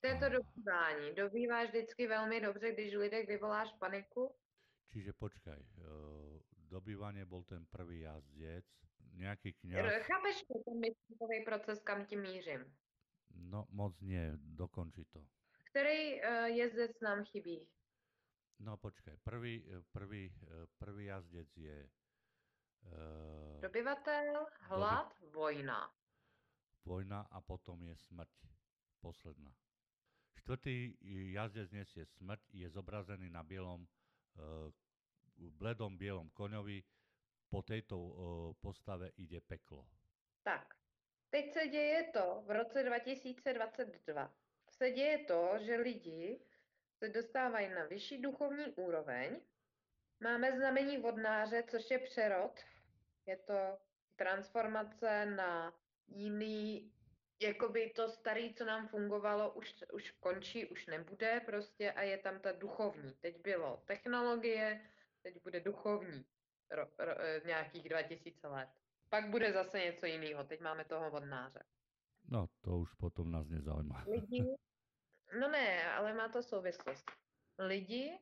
To 0.00 0.06
je 0.06 0.16
to 0.20 0.28
dobývání. 0.28 1.14
Dobýváš 1.14 1.68
vždycky 1.68 2.06
velmi 2.06 2.40
dobře, 2.40 2.72
když 2.72 2.94
lidech 2.94 3.26
vyvoláš 3.28 3.72
paniku. 3.80 4.34
čiže 4.92 5.12
počkaj, 5.12 5.58
e, 5.58 5.68
dobývanie 6.70 7.24
bol 7.24 7.42
ten 7.44 7.66
prvý 7.66 8.00
jazdec, 8.06 8.64
nejaký 9.16 9.48
R- 9.48 9.58
kňaz, 9.60 10.06
Chápeš 10.06 10.36
ten 10.64 10.76
myšlenkový 10.78 11.38
proces, 11.44 11.78
kam 11.82 12.06
tím 12.06 12.20
mířím? 12.22 12.62
no 13.34 13.66
moc 13.70 14.00
nie, 14.00 14.32
dokonči 14.36 15.04
to. 15.10 15.26
Který 15.70 16.20
jezdec 16.54 17.00
nám 17.00 17.24
chybí? 17.24 17.66
No 18.58 18.76
počkaj, 18.76 19.16
prvý, 19.24 19.64
prvý, 19.92 20.30
prvý 20.78 21.04
jazdec 21.04 21.56
je 21.56 21.78
e, 21.82 21.90
Dobyvatel, 23.60 24.46
hlad, 24.60 25.14
vojna. 25.32 25.90
vojna 26.84 27.26
a 27.30 27.40
potom 27.40 27.82
je 27.82 27.96
smrť 27.96 28.30
posledná. 29.00 29.54
Štvrtý 30.34 30.96
jazdec 31.32 31.70
dnes 31.70 31.96
je 31.96 32.06
smrť, 32.06 32.42
je 32.52 32.70
zobrazený 32.70 33.30
na 33.30 33.42
bielom, 33.42 33.86
e, 34.36 34.70
bledom 35.50 35.98
bielom 35.98 36.30
koňovi. 36.30 36.84
Po 37.50 37.62
tejto 37.62 37.96
e, 37.96 38.10
postave 38.58 39.10
ide 39.16 39.40
peklo. 39.40 39.86
Tak, 40.42 40.76
teď 41.30 41.52
se 41.52 41.68
děje 41.68 42.10
to, 42.12 42.42
v 42.46 42.50
roce 42.50 42.82
2022 42.82 44.34
se 44.70 44.90
děje 44.90 45.18
to, 45.18 45.58
že 45.58 45.76
lidi 45.76 46.40
se 47.04 47.10
dostávají 47.12 47.68
na 47.68 47.84
vyšší 47.84 48.22
duchovní 48.22 48.66
úroveň. 48.66 49.40
Máme 50.20 50.56
znamení 50.56 50.98
vodnáře, 50.98 51.62
což 51.68 51.90
je 51.90 51.98
přerod. 51.98 52.60
Je 53.26 53.36
to 53.36 53.78
transformace 54.16 55.26
na 55.26 55.74
jiný, 56.08 56.92
jakoby 57.42 57.90
to 57.90 58.08
staré, 58.08 58.48
co 58.56 58.64
nám 58.64 58.88
fungovalo, 58.88 59.52
už, 59.52 59.84
už 59.92 60.10
končí, 60.10 60.66
už 60.66 60.86
nebude 60.86 61.40
prostě 61.46 61.92
a 61.92 62.02
je 62.02 62.18
tam 62.18 62.40
ta 62.40 62.52
duchovní. 62.52 63.14
Teď 63.20 63.40
bylo 63.42 63.82
technologie, 63.86 64.80
teď 65.22 65.42
bude 65.42 65.60
duchovní 65.60 66.24
ro, 66.70 66.86
ro, 66.98 67.20
eh, 67.20 67.40
nějakých 67.46 67.88
2000 67.88 68.48
let. 68.48 68.68
Pak 69.08 69.30
bude 69.30 69.52
zase 69.52 69.78
něco 69.78 70.06
jiného. 70.06 70.44
Teď 70.44 70.60
máme 70.60 70.84
toho 70.84 71.10
vodnáře. 71.10 71.62
No, 72.28 72.46
to 72.60 72.78
už 72.78 72.94
potom 72.94 73.30
nás 73.30 73.48
nezaujíma. 73.48 74.04
Lidi, 74.06 74.44
no 75.40 75.48
ne, 75.48 75.92
ale 75.92 76.14
má 76.14 76.28
to 76.28 76.42
souvislost. 76.42 77.10
Lidi 77.58 78.18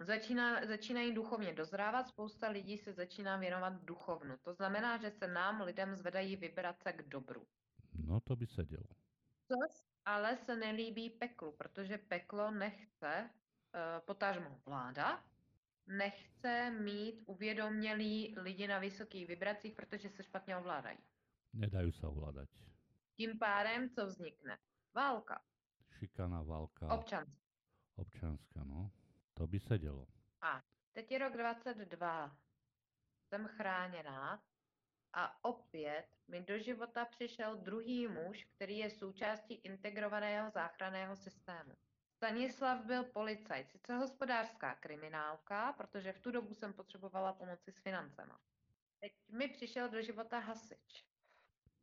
začíná, 0.00 0.66
začínají 0.66 1.14
duchovně 1.14 1.52
dozrávat, 1.52 2.08
spousta 2.08 2.48
lidí 2.48 2.78
se 2.78 2.92
začíná 2.92 3.36
věnovat 3.36 3.72
duchovnu. 3.84 4.36
To 4.42 4.54
znamená, 4.54 4.96
že 4.96 5.10
se 5.10 5.26
nám, 5.28 5.60
lidem, 5.60 5.96
zvedají 5.96 6.36
vibrace 6.36 6.92
k 6.92 7.02
dobru. 7.02 7.46
No 7.94 8.20
to 8.20 8.36
by 8.36 8.46
sedelo. 8.46 8.88
Což 9.48 9.84
ale 10.04 10.36
se 10.36 10.56
nelíbí 10.56 11.10
peklu, 11.10 11.52
protože 11.52 11.98
peklo 11.98 12.50
nechce, 12.50 13.30
uh, 13.30 13.80
potažmo 14.06 14.60
vláda, 14.66 15.24
nechce 15.86 16.70
mít 16.70 17.22
uvědomělí 17.26 18.34
lidi 18.38 18.66
na 18.68 18.78
vysokých 18.78 19.26
vibracích, 19.26 19.72
protože 19.72 20.08
se 20.08 20.22
špatně 20.22 20.56
ovládají. 20.56 20.98
Nedajú 21.54 21.94
sa 21.94 22.10
ovládať. 22.10 22.50
Tím 23.14 23.38
pádem, 23.38 23.86
co 23.94 24.06
vznikne? 24.06 24.58
Válka, 24.90 25.38
Šikana, 25.98 26.42
válka, 26.42 26.94
občanství. 26.94 27.44
občanská, 27.96 28.64
no. 28.64 28.90
To 29.34 29.46
by 29.46 29.60
sedelo. 29.60 30.06
Teď 30.94 31.10
je 31.10 31.18
rok 31.18 31.32
22. 31.32 32.38
Jsem 33.28 33.46
chráněná 33.46 34.42
A 35.12 35.44
opět 35.44 36.06
mi 36.28 36.40
do 36.42 36.58
života 36.58 37.04
přišel 37.04 37.56
druhý 37.56 38.08
muž, 38.08 38.44
který 38.44 38.78
je 38.78 38.90
součástí 38.90 39.54
integrovaného 39.54 40.50
záchranného 40.50 41.16
systému. 41.16 41.72
Stanislav 42.16 42.84
byl 42.86 43.04
policajt, 43.04 43.70
sice 43.70 43.94
hospodářská 43.96 44.74
kriminálka, 44.74 45.72
protože 45.72 46.12
v 46.12 46.18
tu 46.18 46.30
dobu 46.30 46.54
jsem 46.54 46.72
potřebovala 46.72 47.32
pomoci 47.32 47.72
s 47.72 47.78
financema. 47.78 48.40
Teď 49.00 49.12
mi 49.28 49.48
přišel 49.48 49.88
do 49.88 50.02
života 50.02 50.38
hasič. 50.38 51.06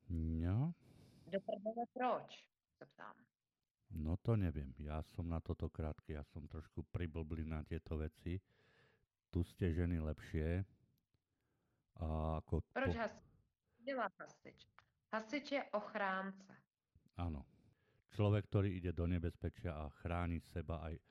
No, 0.10 0.74
Do 1.26 1.40
prdele 1.40 1.86
proč? 1.94 2.48
Se 2.78 2.86
ptám. 2.86 3.31
No 3.96 4.18
to 4.20 4.36
neviem. 4.36 4.72
Ja 4.80 5.04
som 5.16 5.28
na 5.28 5.40
toto 5.40 5.68
krátky, 5.68 6.16
ja 6.16 6.24
som 6.32 6.48
trošku 6.48 6.84
priblblý 6.92 7.48
na 7.48 7.64
tieto 7.64 7.98
veci. 8.00 8.40
Tu 9.32 9.40
ste 9.56 9.72
ženy 9.72 10.00
lepšie. 10.00 10.64
A 12.02 12.40
ako 12.42 12.62
Proč 12.74 12.96
po- 12.96 13.00
hasič? 13.00 13.32
Dělá 13.82 14.08
hasič. 14.20 14.60
Hasič 15.12 15.52
je 15.52 15.64
ochránce. 15.72 16.54
Áno. 17.18 17.46
Človek, 18.12 18.48
ktorý 18.52 18.76
ide 18.76 18.92
do 18.92 19.08
nebezpečia 19.08 19.72
a 19.72 19.88
chráni 20.04 20.44
seba 20.52 20.84
aj 20.84 20.96
e, 20.96 21.02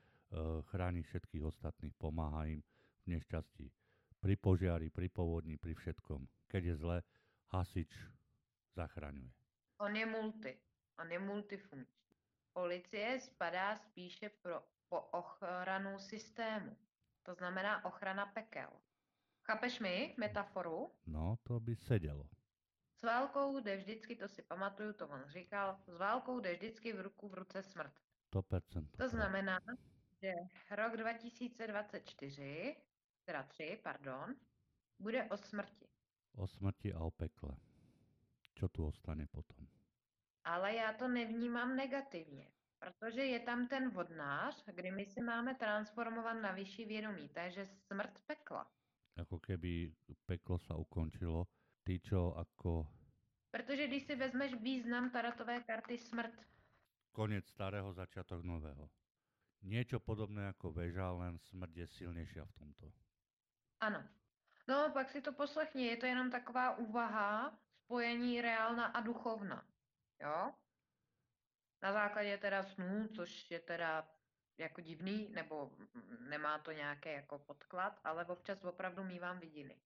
chráni 0.69 1.01
všetkých 1.01 1.43
ostatných, 1.43 1.97
pomáha 1.97 2.45
im 2.45 2.61
v 3.05 3.17
nešťastí. 3.17 3.65
Pri 4.21 4.35
požiari, 4.37 4.93
pri 4.93 5.09
povodni, 5.09 5.57
pri 5.57 5.73
všetkom. 5.73 6.29
Keď 6.45 6.61
je 6.61 6.75
zle, 6.77 6.97
hasič 7.49 7.89
zachraňuje. 8.77 9.33
On 9.81 9.89
je 9.89 10.05
multi. 10.05 10.53
On 11.01 11.09
je 11.09 11.19
multifunkční. 11.19 12.00
Policie 12.53 13.19
spadá 13.19 13.75
spíše 13.75 14.29
pro, 14.29 14.63
po 14.89 14.99
ochranu 14.99 15.99
systému. 15.99 16.77
To 17.23 17.33
znamená 17.33 17.85
ochrana 17.85 18.25
pekel. 18.25 18.69
Chápeš 19.43 19.79
mi 19.79 20.15
metaforu? 20.17 20.91
No, 21.05 21.35
to 21.43 21.59
by 21.59 21.75
sedelo. 21.75 22.29
S 22.95 23.03
válkou 23.03 23.59
jde 23.59 23.77
vždycky, 23.77 24.15
to 24.15 24.27
si 24.27 24.41
pamatuju, 24.41 24.93
to 24.93 25.07
on 25.07 25.23
říkal, 25.27 25.77
s 25.87 25.97
válkou 25.97 26.39
jde 26.39 26.53
vždycky 26.53 26.93
v 26.93 27.01
ruku 27.01 27.29
v 27.29 27.33
ruce 27.33 27.63
smrt. 27.63 27.93
100%. 28.33 28.87
To 28.97 29.09
znamená, 29.09 29.59
že 30.21 30.31
rok 30.75 30.97
2024, 30.97 32.75
teda 33.25 33.43
3, 33.43 33.79
pardon, 33.83 34.35
bude 34.99 35.23
o 35.23 35.37
smrti. 35.37 35.87
O 36.35 36.47
smrti 36.47 36.93
a 36.93 36.99
o 36.99 37.11
pekle. 37.11 37.57
Čo 38.53 38.67
tu 38.67 38.85
ostane 38.85 39.27
potom? 39.27 39.67
Ale 40.43 40.75
já 40.75 40.93
to 40.93 41.07
nevnímám 41.07 41.75
negativně, 41.75 42.51
protože 42.79 43.21
je 43.25 43.39
tam 43.39 43.67
ten 43.67 43.89
vodnář, 43.89 44.63
kdy 44.65 44.91
my 44.91 45.05
si 45.05 45.21
máme 45.21 45.55
transformovat 45.55 46.33
na 46.33 46.51
vyšší 46.51 46.85
vědomí, 46.85 47.29
takže 47.29 47.65
smrt 47.65 48.19
pekla. 48.25 48.67
Ako 49.19 49.39
keby 49.43 49.91
peklo 50.25 50.55
sa 50.57 50.79
ukončilo. 50.79 51.47
Tí, 51.83 51.99
čo 51.99 52.31
ako 52.37 52.87
Protože 53.51 53.87
když 53.87 54.03
si 54.03 54.15
vezmeš 54.15 54.53
význam 54.53 55.09
tarotové 55.09 55.59
karty 55.63 55.97
smrt, 55.97 56.33
koniec 57.11 57.47
starého, 57.47 57.93
začiatok 57.93 58.43
nového. 58.43 58.89
Niečo 59.61 59.99
podobné 59.99 60.47
ako 60.49 60.71
väža, 60.73 61.11
len 61.11 61.37
smrť 61.37 61.73
je 61.75 61.87
silnejšia 61.87 62.43
v 62.45 62.53
tomto. 62.55 62.85
ano. 63.81 64.01
No, 64.67 64.89
pak 64.93 65.09
si 65.11 65.21
to 65.21 65.33
poslechni, 65.33 65.85
je 65.85 65.97
to 65.97 66.05
jenom 66.05 66.31
taková 66.31 66.77
úvaha, 66.77 67.57
spojení 67.73 68.41
reálna 68.41 68.85
a 68.85 69.01
duchovna. 69.01 69.65
Jo? 70.21 70.53
Na 71.81 71.93
základě 71.93 72.37
teda 72.37 72.63
snů, 72.63 73.07
což 73.07 73.51
je 73.51 73.59
teda 73.59 74.07
jako 74.57 74.81
divný, 74.81 75.29
nebo 75.29 75.71
nemá 76.19 76.59
to 76.59 76.71
nějaký 76.71 77.09
jako 77.09 77.39
podklad, 77.39 77.99
ale 78.03 78.25
občas 78.25 78.63
opravdu 78.63 79.03
mívám 79.03 79.39
vidiny. 79.39 79.81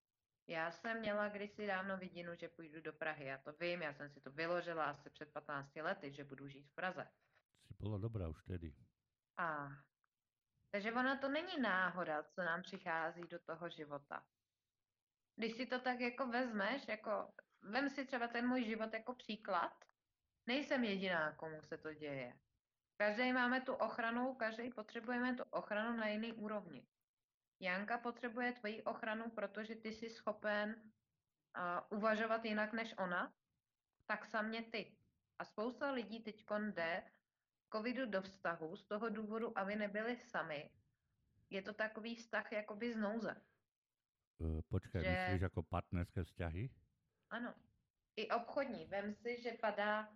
Já 0.47 0.71
jsem 0.71 0.99
měla 0.99 1.29
kdysi 1.29 1.67
dávno 1.67 1.97
vidinu, 1.97 2.35
že 2.35 2.49
půjdu 2.49 2.81
do 2.81 2.93
Prahy, 2.93 3.25
já 3.25 3.37
to 3.37 3.53
vím, 3.53 3.81
já 3.81 3.93
jsem 3.93 4.09
si 4.09 4.21
to 4.21 4.31
vyložila 4.31 4.85
asi 4.85 5.09
před 5.09 5.33
15 5.33 5.75
lety, 5.75 6.13
že 6.13 6.23
budu 6.23 6.47
žít 6.47 6.67
v 6.67 6.75
Praze. 6.75 7.07
Si 7.67 7.73
bola 7.79 7.97
dobrá 7.97 8.27
už 8.27 8.43
tedy. 8.43 8.75
A 9.37 9.69
takže 10.71 10.91
ona 10.91 11.17
to 11.17 11.29
není 11.29 11.61
náhoda, 11.61 12.23
co 12.23 12.43
nám 12.43 12.61
přichází 12.61 13.21
do 13.21 13.39
toho 13.39 13.69
života. 13.69 14.25
Když 15.35 15.53
si 15.53 15.65
to 15.65 15.79
tak 15.79 15.99
jako 15.99 16.27
vezmeš, 16.27 16.87
jako 16.87 17.33
vem 17.61 17.89
si 17.89 18.05
třeba 18.05 18.27
ten 18.27 18.47
můj 18.47 18.63
život 18.63 18.93
jako 18.93 19.15
příklad, 19.15 19.85
nejsem 20.47 20.83
jediná, 20.83 21.31
komu 21.31 21.61
se 21.61 21.77
to 21.77 21.93
děje. 21.93 22.39
Každý 22.97 23.33
máme 23.33 23.61
tu 23.61 23.73
ochranu, 23.73 24.35
každý 24.35 24.69
potřebujeme 24.69 25.35
tu 25.35 25.43
ochranu 25.43 25.97
na 25.97 26.07
jiný 26.07 26.33
úrovni. 26.33 26.87
Janka 27.59 27.97
potřebuje 27.97 28.53
tvoji 28.53 28.83
ochranu, 28.83 29.29
protože 29.29 29.75
ty 29.75 29.93
jsi 29.93 30.09
schopen 30.09 30.75
uh, 30.75 31.97
uvažovat 31.97 32.45
jinak 32.45 32.73
než 32.73 32.93
ona, 32.97 33.33
tak 34.05 34.25
samě 34.25 34.63
ty. 34.63 34.97
A 35.39 35.45
spousta 35.45 35.91
lidí 35.91 36.19
teď 36.23 36.45
jde 36.71 37.03
covidu 37.73 38.05
do 38.05 38.21
vztahu 38.21 38.75
z 38.75 38.85
toho 38.85 39.09
důvodu, 39.09 39.57
aby 39.57 39.75
nebyli 39.75 40.17
sami. 40.17 40.71
Je 41.49 41.61
to 41.61 41.73
takový 41.73 42.15
vztah 42.15 42.51
jakoby 42.51 42.93
z 42.93 42.97
nouze. 42.97 43.31
E, 44.41 44.61
počkaj, 44.67 45.03
Že- 45.03 45.11
myslíš 45.11 45.41
ako 45.41 45.63
partnerské 45.63 46.23
vzťahy? 46.23 46.69
Ano. 47.29 47.53
I 48.15 48.31
obchodní. 48.31 48.85
Vem 48.85 49.15
si, 49.15 49.41
že 49.41 49.51
padá, 49.59 50.07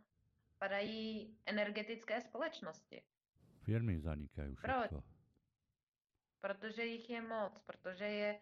padají 0.60 1.38
energetické 1.46 2.22
společnosti, 2.22 3.02
Firmy 3.64 4.00
zanikajú 4.02 4.56
všetko. 4.56 5.04
protože 6.42 6.86
jich 6.86 7.10
je 7.10 7.22
moc, 7.22 7.60
protože 7.60 8.06
je 8.06 8.40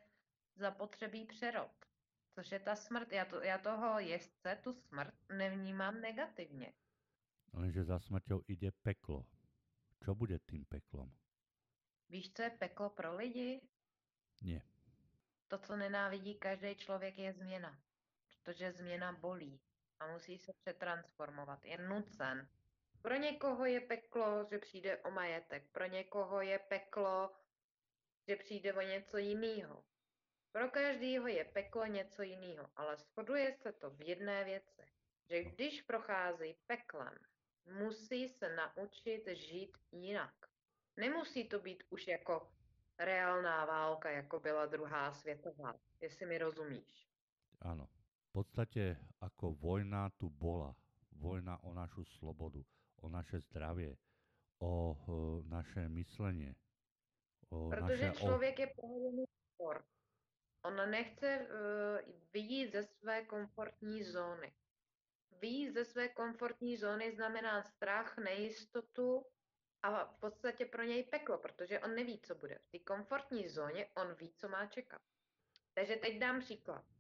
zapotřebí 0.56 1.26
přerod. 1.26 1.72
Což 2.36 2.52
je 2.52 2.60
ta 2.60 2.76
smrt. 2.76 3.12
Já, 3.12 3.26
to, 3.26 3.44
já 3.44 3.58
toho 3.58 4.00
jezdce, 4.00 4.60
tu 4.64 4.74
smrt, 4.74 5.14
nevnímám 5.30 6.02
negativně. 6.02 6.74
Lenže 7.54 7.84
za 7.84 8.00
smrťou 8.00 8.42
ide 8.48 8.72
peklo. 8.72 9.26
Čo 10.06 10.16
bude 10.16 10.40
tým 10.40 10.66
peklom? 10.66 11.10
Víš, 12.10 12.34
co 12.34 12.42
je 12.42 12.50
peklo 12.50 12.90
pro 12.90 13.16
lidi? 13.16 13.62
Nie. 14.42 14.62
To, 15.48 15.58
co 15.58 15.76
nenávidí 15.76 16.36
každý 16.36 16.76
člověk, 16.76 17.18
je 17.18 17.34
změna. 17.34 17.80
Protože 18.28 18.72
změna 18.72 19.12
bolí 19.12 19.60
a 20.00 20.08
musí 20.08 20.38
se 20.38 20.54
přetransformovat. 20.54 21.66
Je 21.66 21.78
nucen. 21.78 22.48
Pro 23.02 23.16
někoho 23.16 23.66
je 23.66 23.82
peklo, 23.82 24.46
že 24.50 24.58
přijde 24.58 24.98
o 24.98 25.12
majetek. 25.12 25.64
Pro 25.72 25.86
někoho 25.86 26.42
je 26.42 26.60
peklo, 26.60 27.36
že 28.28 28.36
přijde 28.36 28.74
o 28.74 28.82
něco 28.82 29.18
jiného. 29.18 29.84
Pro 30.52 30.70
každého 30.70 31.28
je 31.28 31.46
peklo 31.46 31.86
něco 31.86 32.22
jiného, 32.22 32.70
ale 32.76 32.98
shoduje 32.98 33.54
se 33.54 33.72
to 33.72 33.90
v 33.90 34.02
jedné 34.02 34.44
věci, 34.44 34.82
že 35.30 35.44
když 35.44 35.82
prochází 35.82 36.56
peklem, 36.68 37.14
musí 37.66 38.30
se 38.30 38.56
naučit 38.56 39.28
žít 39.28 39.78
jinak. 39.92 40.34
Nemusí 40.98 41.50
to 41.50 41.60
být 41.60 41.84
už 41.90 42.08
jako 42.08 42.52
reálná 42.98 43.66
válka, 43.66 44.10
jako 44.10 44.40
byla 44.40 44.66
druhá 44.66 45.12
světová, 45.12 45.80
jestli 46.02 46.26
mi 46.26 46.38
rozumíš. 46.38 47.08
Áno. 47.62 47.88
V 48.38 48.46
podstate 48.46 48.94
ako 49.18 49.58
vojna 49.58 50.14
tu 50.14 50.30
bola. 50.30 50.70
Vojna 51.18 51.58
o 51.66 51.74
našu 51.74 52.06
slobodu, 52.06 52.62
o 53.02 53.10
naše 53.10 53.42
zdravie, 53.50 53.98
o, 54.62 54.94
e, 54.94 55.50
naše 55.50 55.90
myslenie, 55.90 56.54
o 57.50 57.70
Protože 57.70 58.14
naše... 58.14 58.20
člověk 58.22 58.60
je 58.60 58.68
pohodený 58.78 59.26
tvor. 59.58 59.86
On 60.62 60.90
nechce 60.90 61.40
uh, 61.42 62.14
vyjít 62.34 62.72
ze 62.72 62.84
své 62.84 63.26
komfortní 63.26 64.04
zóny. 64.04 64.54
Vyjít 65.42 65.74
ze 65.74 65.86
své 65.86 66.10
komfortní 66.10 66.78
zóny 66.78 67.12
znamená 67.12 67.64
strach, 67.64 68.18
nejistotu 68.18 69.26
a 69.82 70.06
v 70.06 70.20
podstatě 70.20 70.66
pro 70.66 70.84
něj 70.84 71.04
peklo, 71.04 71.38
protože 71.38 71.80
on 71.80 71.96
neví, 71.96 72.22
co 72.22 72.36
bude. 72.36 72.60
V 72.60 72.72
té 72.72 72.80
komfortní 72.80 73.50
zóně 73.50 73.90
on 73.98 74.14
ví, 74.14 74.34
co 74.34 74.50
má 74.50 74.66
čekat. 74.66 75.02
Takže 75.74 75.96
teď 75.96 76.20
dám 76.20 76.40
příklad. 76.40 76.97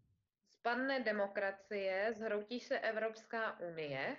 Spadne 0.60 1.00
demokracie, 1.00 2.14
zhroutí 2.14 2.60
se 2.60 2.80
Evropská 2.80 3.60
unie, 3.60 4.18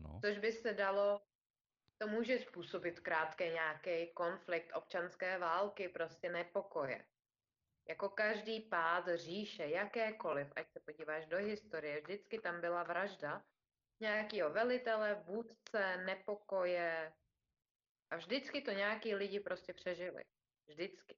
No, 0.00 0.20
Což 0.20 0.38
by 0.38 0.52
se 0.52 0.72
dalo, 0.72 1.22
to 1.98 2.08
může 2.08 2.38
způsobit 2.38 3.00
krátký 3.00 3.44
nějaký 3.44 4.12
konflikt 4.12 4.72
občanské 4.76 5.38
války, 5.38 5.88
prostě 5.88 6.28
nepokoje. 6.28 7.04
Jako 7.88 8.08
každý 8.08 8.60
pád 8.60 9.04
říše, 9.14 9.66
jakékoliv, 9.66 10.52
ať 10.56 10.70
se 10.72 10.80
podíváš 10.80 11.26
do 11.26 11.36
historie, 11.36 12.00
vždycky 12.00 12.38
tam 12.38 12.60
byla 12.60 12.82
vražda 12.82 13.44
nějakého 14.00 14.50
velitele, 14.50 15.14
vůdce, 15.14 15.96
nepokoje 15.96 17.12
a 18.10 18.16
vždycky 18.16 18.62
to 18.62 18.70
nějaký 18.70 19.14
lidi 19.14 19.40
prostě 19.40 19.74
přežili. 19.74 20.24
Vždycky. 20.66 21.16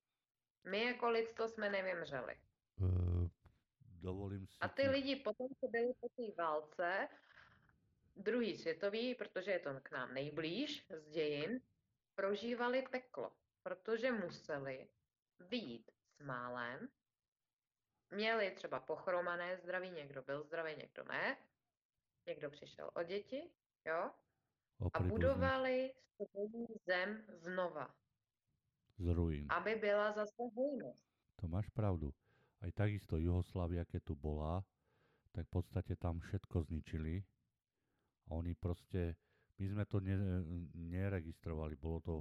My 0.65 0.85
jako 0.85 1.11
lidstvo 1.11 1.49
jsme 1.49 1.71
nevymřeli. 1.71 2.41
Dovolím 4.07 4.47
si... 4.47 4.57
A 4.61 4.69
ty 4.69 4.89
lidi 4.89 5.17
potom, 5.17 5.49
co 5.61 5.67
byli 5.69 5.93
po 6.01 6.09
té 6.09 6.43
válce, 6.43 7.09
druhý 8.17 8.57
světový, 8.57 9.15
protože 9.15 9.51
je 9.51 9.59
to 9.59 9.71
k 9.83 9.91
nám 9.91 10.15
nejblíž 10.15 10.87
z 10.91 11.11
dějin, 11.11 11.61
prožívali 12.15 12.83
peklo, 12.91 13.33
protože 13.63 14.13
museli 14.13 14.89
vyjít 15.41 15.91
s 16.17 16.25
málem 16.25 16.89
měli 18.11 18.51
třeba 18.51 18.81
pochromané 18.81 19.57
zdraví, 19.57 19.91
někdo 19.91 20.23
byl 20.23 20.43
zdravý, 20.43 20.77
někdo 20.77 21.05
ne. 21.05 21.37
Někdo 22.27 22.51
přišel 22.51 22.91
o 22.95 23.03
děti, 23.03 23.51
jo, 23.85 24.11
a 24.93 25.01
budovali 25.01 25.95
svoji 26.17 26.67
zem 26.87 27.25
znova, 27.29 27.95
z 28.99 29.07
ruín. 29.07 29.47
aby 29.51 29.75
byla 29.75 30.13
zase 30.13 30.43
hojnosť. 30.57 31.07
To 31.41 31.49
máš 31.49 31.69
pravdu. 31.69 32.13
Aj 32.65 32.71
takisto 32.73 33.21
Juhoslávia, 33.21 33.85
keď 33.85 34.03
tu 34.07 34.15
bola, 34.17 34.65
tak 35.33 35.45
v 35.49 35.61
podstate 35.61 35.95
tam 36.01 36.21
všetko 36.21 36.65
zničili. 36.73 37.21
A 38.27 38.41
oni 38.41 38.57
proste, 38.57 39.15
my 39.61 39.67
sme 39.69 39.85
to 39.85 40.01
ne, 40.01 40.17
neregistrovali, 40.73 41.77
bolo 41.77 41.99
to 42.01 42.15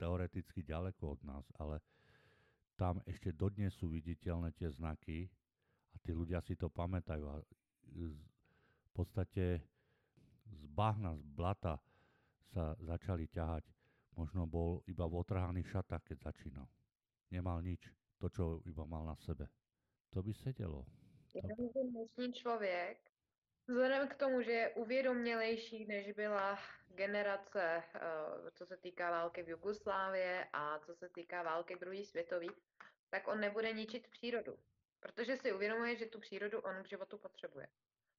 teoreticky 0.00 0.64
ďaleko 0.64 1.14
od 1.14 1.20
nás, 1.22 1.44
ale 1.60 1.78
tam 2.74 2.98
ešte 3.06 3.30
dodnes 3.30 3.70
sú 3.78 3.86
viditeľné 3.92 4.50
tie 4.58 4.66
znaky 4.66 5.30
a 5.94 5.96
tí 6.02 6.10
ľudia 6.10 6.42
si 6.42 6.58
to 6.58 6.66
pamätajú. 6.66 7.22
A 7.30 7.38
v 7.94 8.90
podstate 8.90 9.62
z 10.50 10.62
bahna, 10.74 11.14
z 11.14 11.22
blata 11.30 11.78
sa 12.50 12.74
začali 12.82 13.30
ťahať. 13.30 13.62
Možno 14.14 14.46
bol 14.46 14.82
iba 14.86 15.06
v 15.06 15.18
otrhaných 15.18 15.70
šatách, 15.74 16.02
keď 16.06 16.30
začínal. 16.30 16.66
Nemal 17.30 17.62
nič. 17.62 17.90
To, 18.22 18.30
čo 18.30 18.44
iba 18.66 18.86
mal 18.86 19.02
na 19.06 19.18
sebe. 19.18 19.50
To 20.14 20.22
by 20.22 20.34
sedelo. 20.34 20.86
Jenomže 21.34 21.80
dnešní 21.90 22.32
člověk, 22.32 22.98
vzhledem 23.68 24.08
k 24.08 24.14
tomu, 24.14 24.42
že 24.42 24.52
je 24.52 24.74
uvědomělejší, 24.74 25.86
než 25.86 26.12
byla 26.12 26.58
generace, 26.88 27.82
eh, 27.94 28.00
co 28.54 28.66
se 28.66 28.76
týká 28.76 29.10
války 29.10 29.42
v 29.42 29.48
Jugoslávě 29.48 30.48
a 30.52 30.78
co 30.78 30.94
se 30.94 31.08
týká 31.08 31.42
války 31.42 31.76
druhé 31.76 32.04
světové, 32.04 32.46
tak 33.10 33.28
on 33.28 33.40
nebude 33.40 33.72
ničit 33.72 34.08
přírodu. 34.08 34.58
Protože 35.00 35.36
si 35.36 35.52
uvědomuje, 35.52 35.96
že 35.96 36.06
tu 36.06 36.20
přírodu 36.20 36.60
on 36.60 36.82
k 36.82 36.88
životu 36.88 37.18
potřebuje. 37.18 37.68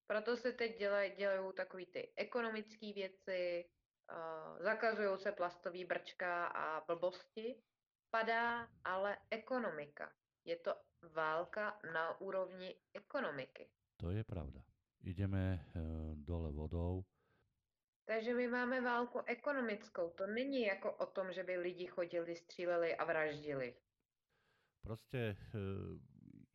Proto 0.08 0.38
se 0.38 0.51
teď 0.51 0.77
dělají, 0.77 1.12
dělají 1.12 1.53
takové 1.53 1.86
ty 1.86 2.13
ekonomické 2.15 2.93
věci, 2.93 3.65
uh, 4.12 4.63
zakazují 4.63 5.17
se 5.17 5.31
plastové 5.31 5.86
brčka 5.86 6.47
a 6.47 6.86
blbosti, 6.86 7.62
padá 8.10 8.67
ale 8.84 9.17
ekonomika. 9.31 10.12
Je 10.45 10.55
to 10.55 10.75
válka 11.13 11.79
na 11.93 12.21
úrovni 12.21 12.75
ekonomiky. 12.93 13.67
To 13.97 14.11
je 14.11 14.23
pravda. 14.23 14.61
Ideme 15.03 15.53
e, 15.53 15.59
dole 16.15 16.51
vodou. 16.51 17.05
Takže 18.05 18.33
my 18.33 18.47
máme 18.47 18.81
válku 18.81 19.19
ekonomickou. 19.25 20.09
To 20.09 20.27
není 20.27 20.61
jako 20.61 20.93
o 20.93 21.05
tom, 21.05 21.33
že 21.33 21.43
by 21.43 21.57
lidi 21.57 21.85
chodili, 21.85 22.35
stříleli 22.35 22.95
a 22.95 23.05
vraždili. 23.05 23.75
Proste, 24.81 25.17
e, 25.17 25.35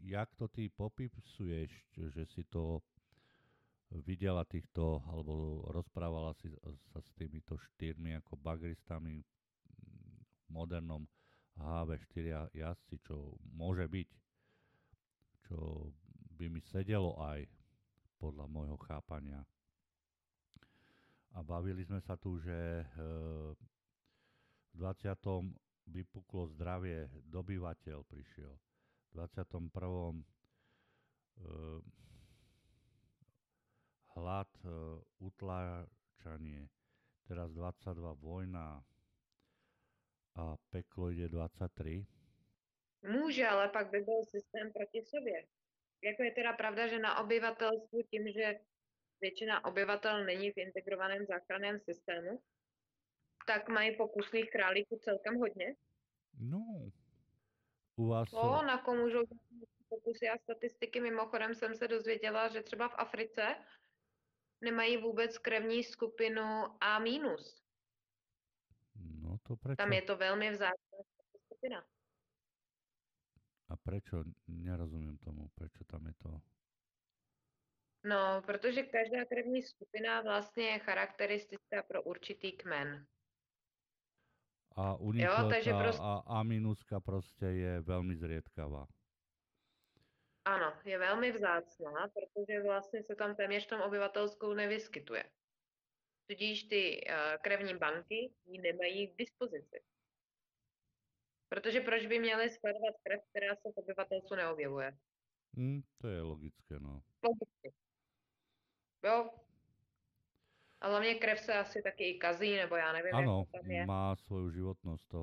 jak 0.01 0.35
to 0.35 0.49
ty 0.49 0.69
popisuješ, 0.69 1.87
že 2.15 2.27
si 2.27 2.45
to 2.45 2.83
videla 3.91 4.45
týchto, 4.47 5.03
alebo 5.11 5.67
rozprávala 5.75 6.35
si 6.39 6.47
sa 6.95 7.03
s 7.03 7.11
týmito 7.19 7.59
štyrmi 7.59 8.15
ako 8.23 8.39
bagristami 8.39 9.19
v 9.19 10.47
modernom 10.47 11.11
HV4 11.59 12.55
jazdci, 12.55 12.97
čo 13.03 13.35
môže 13.51 13.91
byť, 13.91 14.09
čo 15.51 15.91
by 16.39 16.47
mi 16.47 16.63
sedelo 16.63 17.19
aj 17.19 17.43
podľa 18.23 18.47
môjho 18.47 18.79
chápania. 18.87 19.43
A 21.35 21.43
bavili 21.43 21.83
sme 21.83 21.99
sa 21.99 22.15
tu, 22.15 22.39
že 22.39 22.55
e, 22.55 22.85
v 24.71 24.75
20. 24.79 25.11
vypuklo 25.91 26.47
zdravie, 26.55 27.11
dobyvateľ 27.27 27.99
prišiel. 28.07 28.55
V 29.11 29.27
21. 29.27 29.67
E, 29.75 30.23
hlad, 34.15 34.51
e, 34.63 34.71
utláčanie, 35.19 36.71
teraz 37.27 37.51
22 37.51 38.15
vojna 38.23 38.79
a 40.39 40.55
peklo 40.71 41.11
ide 41.11 41.27
23. 41.27 42.20
Může, 43.03 43.47
ale 43.47 43.69
pak 43.69 43.91
by 43.91 44.01
byl 44.01 44.25
systém 44.25 44.73
proti 44.73 45.03
sobě. 45.03 45.47
Jako 46.03 46.23
je 46.23 46.33
teda 46.33 46.53
pravda, 46.53 46.87
že 46.87 46.99
na 46.99 47.21
obyvatelstvu 47.21 48.03
tím, 48.11 48.33
že 48.33 48.61
většina 49.21 49.65
obyvatel 49.65 50.25
není 50.25 50.51
v 50.51 50.59
integrovaném 50.59 51.27
záchranném 51.27 51.81
systému, 51.81 52.43
tak 53.47 53.69
mají 53.69 53.97
pokusných 53.97 54.51
králíků 54.51 54.99
celkem 54.99 55.37
hodně. 55.37 55.77
No, 56.39 56.91
u 57.97 58.07
vás... 58.07 58.33
O, 58.33 58.63
na 58.63 58.83
komu 58.83 59.01
můžou 59.01 59.23
pokusy 59.89 60.29
a 60.29 60.39
statistiky. 60.39 61.01
Mimochodem 61.01 61.55
jsem 61.55 61.75
se 61.75 61.89
dozvěděla, 61.89 62.49
že 62.49 62.63
třeba 62.63 62.89
v 62.89 62.95
Africe 62.97 63.57
nemají 64.61 64.97
vůbec 64.97 65.39
krevní 65.39 65.85
skupinu 65.85 66.43
A. 66.81 66.99
No 69.23 69.39
to 69.43 69.57
prečo? 69.57 69.77
Tam 69.77 69.93
je 69.93 70.03
to 70.03 70.17
velmi 70.17 70.51
vzácná 70.51 70.99
skupina. 71.45 71.87
A 73.71 73.79
prečo? 73.79 74.27
Nerozumiem 74.51 75.15
tomu, 75.23 75.49
prečo 75.55 75.87
tam 75.87 76.07
je 76.07 76.15
to... 76.19 76.31
No, 78.05 78.43
protože 78.47 78.83
každá 78.83 79.25
krevní 79.25 79.63
skupina 79.63 80.21
vlastně 80.21 80.65
je 80.65 80.79
charakteristická 80.79 81.83
pro 81.83 82.03
určitý 82.03 82.53
kmen. 82.53 83.07
A 84.77 84.97
u 84.97 85.13
nich 85.13 85.25
Jo, 85.25 85.51
takže 85.51 85.71
tá 85.71 85.83
prost- 85.83 86.01
a, 86.01 86.23
A 86.27 86.43
minuska 86.43 87.01
proste 87.01 87.47
je 87.47 87.73
veľmi 87.85 88.17
zriedkavá. 88.17 88.87
Ano, 90.45 90.73
je 90.85 90.99
velmi 90.99 91.33
vzácná, 91.33 92.09
protože 92.09 92.63
vlastně 92.63 93.03
se 93.03 93.15
tam 93.15 93.37
téměř 93.37 93.67
v 93.67 93.69
tom 93.69 93.81
obyvatelskou 93.81 94.55
nevyskytuje. 94.55 95.25
Tudíž 96.27 96.65
ty 96.65 97.05
uh, 97.05 97.15
krevní 97.43 97.77
banky 97.77 98.33
ji 98.47 98.61
nemají 98.61 99.09
k 99.09 99.17
dispozici. 99.17 99.83
Protože 101.51 101.81
proč 101.81 102.07
by 102.07 102.19
měly 102.19 102.51
skladovat 102.51 102.95
krev, 103.03 103.21
která 103.31 103.57
se 103.57 103.69
v 103.75 103.77
obyvatelstvu 103.77 104.37
neobjevuje? 104.37 104.99
Hm, 105.57 105.83
to 105.99 106.09
je 106.09 106.21
logické, 106.23 106.81
no. 106.81 107.03
Logicky. 107.23 107.73
Jo. 109.05 109.31
A 110.81 110.89
hlavně 110.89 111.15
krev 111.15 111.41
se 111.41 111.55
asi 111.55 111.83
taky 111.83 112.05
i 112.05 112.19
kazí, 112.19 112.57
nebo 112.57 112.77
já 112.77 112.93
nevím, 112.93 113.15
Áno, 113.15 113.39
jak 113.39 113.51
to 113.51 113.59
tam 113.59 113.71
je. 113.71 113.87
má 113.87 114.17
svoju 114.17 114.51
životnosť, 114.51 115.05
to 115.11 115.21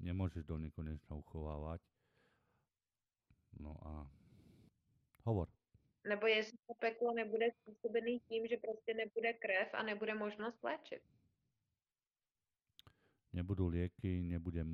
nemôžeš 0.00 0.44
do 0.48 0.56
nekonečna 0.58 1.16
uchovávať. 1.16 1.80
No 3.60 3.76
a 3.86 4.10
hovor. 5.28 5.48
Nebo 6.08 6.26
jestli 6.26 6.58
to 6.66 6.74
peklo 6.74 7.12
nebude 7.12 7.46
způsobený 7.52 8.20
tím, 8.20 8.46
že 8.46 8.56
prostě 8.56 8.94
nebude 8.94 9.32
krev 9.32 9.68
a 9.74 9.82
nebude 9.82 10.14
možnost 10.14 10.62
léčit. 10.64 11.02
Nebudú 13.32 13.68
lieky, 13.68 14.22
nebude, 14.24 14.64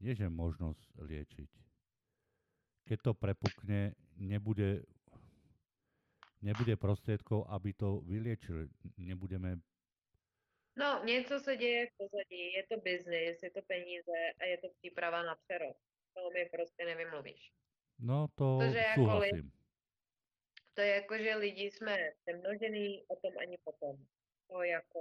nie 0.00 0.12
že 0.14 0.28
možnosť 0.28 0.82
liečiť. 1.00 1.50
Keď 2.86 2.98
to 3.02 3.12
prepukne, 3.14 3.94
nebude, 4.16 4.86
nebude 6.42 6.76
prostriedkov, 6.78 7.46
aby 7.50 7.74
to 7.74 8.00
vyliečili. 8.06 8.70
Nebudeme, 8.96 9.58
No, 10.78 11.04
něco 11.04 11.40
se 11.40 11.56
děje 11.56 11.86
v 11.86 11.96
pozadí, 11.96 12.52
je 12.52 12.64
to 12.68 12.76
biznis, 12.80 13.42
je 13.42 13.50
to 13.50 13.62
peníze 13.62 14.18
a 14.40 14.44
je 14.44 14.58
to 14.58 14.68
příprava 14.78 15.22
na 15.22 15.34
přerod. 15.34 15.76
To 16.14 16.30
mi 16.30 16.44
prostě 16.52 16.84
nevymluvíš. 16.84 17.52
no 17.98 18.28
to 18.34 18.58
To, 18.60 18.70
že 18.72 18.78
jako 18.78 19.00
súhlasím. 19.00 19.52
To 20.74 20.80
je 20.80 20.88
jako, 20.88 21.18
že 21.18 21.34
lidi 21.34 21.70
jsme 21.70 21.96
přemnožený, 22.24 23.06
o 23.08 23.16
tom 23.16 23.38
ani 23.38 23.56
potom. 23.64 24.06
To 24.50 24.62
jako, 24.62 25.00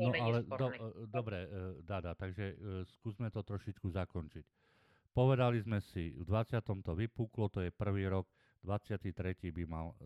to 0.00 0.08
No 0.08 0.12
není 0.16 0.32
ale 0.32 0.40
do, 0.42 0.68
e, 0.72 1.06
dobre, 1.06 1.38
e, 1.44 1.48
Dada, 1.84 2.16
takže 2.16 2.44
e, 2.52 2.54
skúsme 2.96 3.28
to 3.28 3.44
trošičku 3.44 3.92
zakončiť. 3.92 4.44
Povedali 5.12 5.60
sme 5.60 5.84
si, 5.84 6.16
v 6.16 6.24
20. 6.24 6.64
to 6.80 6.92
vypuklo, 6.96 7.52
to 7.52 7.60
je 7.60 7.70
prvý 7.74 8.08
rok, 8.08 8.24
23. 8.64 9.12
by 9.52 9.64
mal 9.68 9.92
e, 9.92 9.96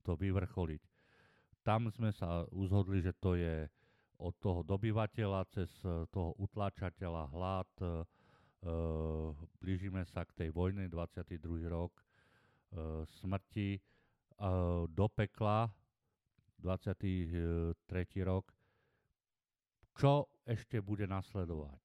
to 0.00 0.12
vyvrcholiť. 0.16 0.82
Tam 1.60 1.92
sme 1.92 2.08
sa 2.14 2.48
uzhodli, 2.56 3.04
že 3.04 3.12
to 3.20 3.36
je 3.36 3.68
od 4.20 4.36
toho 4.40 4.64
dobyvateľa 4.64 5.40
cez 5.52 5.68
e, 5.84 6.08
toho 6.08 6.32
utláčateľa 6.40 7.22
hlad, 7.36 7.70
e, 7.80 7.84
e, 7.84 7.92
blížime 9.60 10.04
sa 10.08 10.24
k 10.24 10.32
tej 10.36 10.48
vojne, 10.52 10.88
22. 10.88 11.68
rok, 11.68 11.92
e, 11.98 12.04
smrti, 13.20 13.70
e, 13.76 13.80
do 14.88 15.06
pekla, 15.12 15.68
23. 16.60 18.24
rok, 18.24 18.52
čo 20.00 20.32
ešte 20.48 20.80
bude 20.80 21.04
nasledovať. 21.04 21.80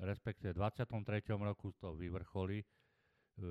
Respektíve 0.00 0.56
v 0.56 0.60
23. 0.64 1.28
roku 1.36 1.74
to 1.76 1.92
vyvrcholí, 1.92 2.62
e, 2.62 2.66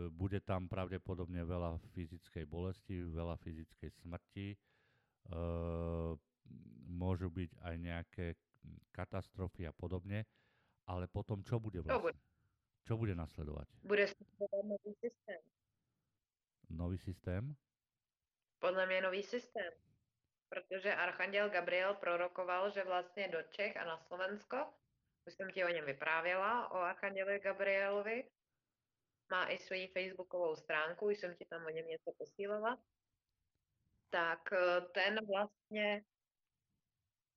bude 0.10 0.42
tam 0.42 0.66
pravdepodobne 0.66 1.46
veľa 1.46 1.78
fyzickej 1.94 2.48
bolesti, 2.50 3.04
veľa 3.04 3.38
fyzickej 3.38 3.90
smrti, 4.02 4.48
e, 4.56 4.58
môžu 6.88 7.30
byť 7.30 7.52
aj 7.62 7.76
nejaké 7.78 8.26
katastrofy 8.96 9.68
a 9.68 9.74
podobne, 9.76 10.26
ale 10.88 11.06
potom 11.12 11.44
čo 11.44 11.60
bude 11.60 11.84
bude. 11.84 11.94
vlastne? 11.94 12.26
Čo 12.88 12.96
bude 12.96 13.12
nasledovať? 13.16 13.68
Bude 13.84 14.08
se 14.08 14.16
budovat 14.40 14.66
nový 14.66 14.96
systém. 14.96 15.42
nový 16.70 16.98
systém? 16.98 17.56
Podle 18.60 18.86
mě 18.86 19.02
nový 19.02 19.24
systém. 19.24 19.87
Protože 20.50 20.96
Archanděl 20.96 21.50
Gabriel 21.50 21.94
prorokoval, 21.96 22.72
že 22.72 22.84
vlastně 22.84 23.28
do 23.28 23.44
Čech 23.44 23.78
a 23.78 23.86
na 23.86 23.98
Slovensko, 23.98 24.74
už 25.28 25.34
jsem 25.34 25.52
ti 25.52 25.64
o 25.66 25.68
něm 25.68 25.86
vyprávěla, 25.86 26.72
o 26.72 26.76
Archanděli 26.76 27.40
Gabrielovi, 27.40 28.30
má 29.32 29.50
i 29.50 29.58
svoji 29.58 29.88
facebookovou 29.88 30.56
stránku, 30.56 31.06
už 31.06 31.18
jsem 31.18 31.36
ti 31.36 31.46
tam 31.46 31.66
o 31.66 31.70
něm 31.70 31.88
něco 31.88 32.12
posílala, 32.18 32.78
tak 34.10 34.54
eh, 34.54 34.82
ten 34.82 35.20
vlastně 35.26 36.04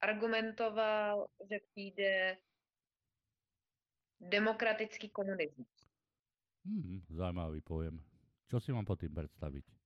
argumentoval, 0.00 1.26
že 1.50 1.56
přijde 1.70 2.36
demokratický 4.20 5.10
komunismus. 5.10 5.88
Hmm, 6.64 7.00
zaujímavý 7.08 7.60
pojem. 7.60 8.04
Čo 8.52 8.60
si 8.60 8.72
mám 8.72 8.84
pod 8.84 9.00
tým 9.00 9.14
predstaviť? 9.14 9.79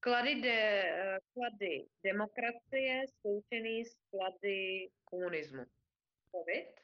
Klady, 0.00 0.40
de, 0.40 1.18
klady 1.34 1.86
demokracie 2.04 3.04
sloučený 3.20 3.84
s 3.84 3.94
klady 4.10 4.90
komunismu. 5.04 5.64
COVID? 6.30 6.80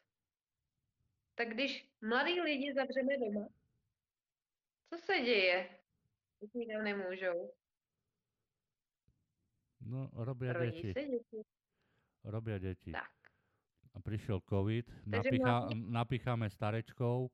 Tak 1.34 1.48
když 1.48 1.88
mladí 2.00 2.40
lidi 2.40 2.74
zavřeme 2.74 3.18
doma, 3.18 3.48
co 4.90 4.98
se 4.98 5.20
děje? 5.20 5.78
Když 6.38 6.52
nikam 6.54 6.84
nemůžou. 6.84 7.52
No, 9.80 10.10
robia 10.12 10.52
Rodí 10.52 10.82
deti. 10.82 10.92
se 10.92 11.06
děti. 11.06 11.42
Robia 12.24 12.58
deti. 12.58 12.92
Tak. 12.92 13.12
A 13.94 14.00
prišiel 14.00 14.40
COVID, 14.48 14.90
napichá, 15.06 15.60
vlastne- 15.60 15.90
napicháme 15.90 16.50
starečkov, 16.50 17.30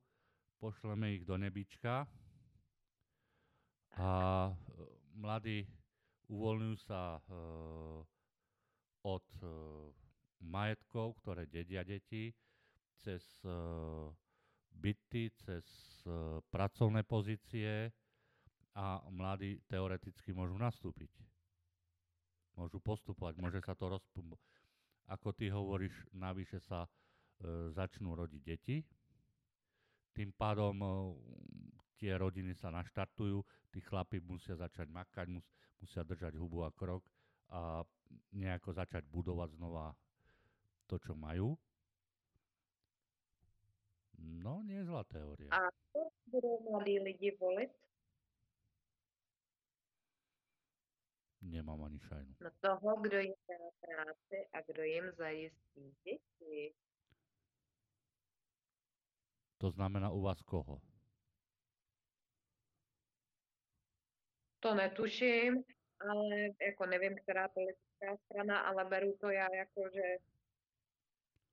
pošleme 0.59 1.13
ich 1.13 1.25
do 1.25 1.39
nebička 1.39 2.07
a 3.91 4.57
mladí 5.17 5.67
uvoľňujú 6.29 6.77
sa 6.81 7.19
e, 7.19 7.21
od 9.05 9.27
e, 9.43 9.47
majetkov, 10.43 11.21
ktoré 11.23 11.47
dedia 11.47 11.85
deti, 11.85 12.33
cez 13.03 13.23
e, 13.45 13.53
byty, 14.79 15.33
cez 15.43 15.67
e, 16.07 16.41
pracovné 16.49 17.03
pozície 17.05 17.93
a 18.73 19.05
mladí 19.13 19.61
teoreticky 19.69 20.33
môžu 20.33 20.57
nastúpiť. 20.57 21.13
Môžu 22.57 22.81
postupovať, 22.81 23.41
môže 23.41 23.61
sa 23.65 23.77
to 23.77 23.89
rozpumpovať 23.93 24.63
ako 25.13 25.29
ty 25.37 25.53
hovoríš, 25.53 25.93
navyše 26.17 26.57
sa 26.65 26.87
e, 26.87 26.89
začnú 27.77 28.17
rodiť 28.17 28.43
deti. 28.45 28.81
Tým 30.17 30.33
pádom 30.33 30.77
e, 30.81 30.89
tie 32.03 32.19
rodiny 32.19 32.51
sa 32.59 32.75
naštartujú, 32.75 33.47
tí 33.71 33.79
chlapi 33.79 34.19
musia 34.19 34.59
začať 34.59 34.91
makať, 34.91 35.31
mus, 35.31 35.47
musia 35.79 36.03
držať 36.03 36.35
hubu 36.35 36.67
a 36.67 36.75
krok 36.75 37.07
a 37.47 37.87
nejako 38.35 38.75
začať 38.75 39.07
budovať 39.07 39.55
znova 39.55 39.95
to, 40.91 40.99
čo 40.99 41.15
majú. 41.15 41.55
No, 44.19 44.67
nie 44.67 44.83
je 44.83 44.91
zlá 44.91 45.07
teória. 45.07 45.51
A 45.55 45.71
co 45.95 46.11
budou 46.27 46.59
mladí 46.67 46.99
lidi 46.99 47.31
volit? 47.39 47.71
Nemám 51.43 51.83
ani 51.87 51.99
šajnu. 51.99 52.35
No 52.41 52.51
toho, 52.61 52.91
kdo 53.03 53.19
jim 53.19 53.35
dá 53.49 53.59
práci 53.83 54.39
a 54.55 54.59
kdo 54.63 54.83
jim 54.83 55.11
zajistí 55.11 55.95
děti. 56.05 56.75
To 59.59 59.71
znamená 59.71 60.11
u 60.11 60.21
vás 60.21 60.43
koho? 60.43 60.92
To 64.63 64.75
netuším, 64.75 65.65
ale 66.01 66.25
jako 66.67 66.87
nevím, 66.87 67.17
která 67.19 67.49
politická 67.49 68.17
strana, 68.25 68.61
ale 68.61 68.85
beru 68.85 69.17
to 69.21 69.31
já 69.31 69.47
jako, 69.55 69.83
že 69.95 70.03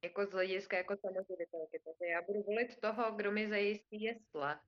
jako 0.04 0.26
z 0.26 0.32
hlediska 0.32 0.78
jako 0.78 0.98
samoživitelky. 0.98 1.80
Takže 1.86 2.06
já 2.12 2.22
budu 2.22 2.44
volit 2.44 2.80
toho, 2.80 3.12
kdo 3.12 3.32
mi 3.32 3.50
zajistí 3.50 4.02
jesle. 4.02 4.60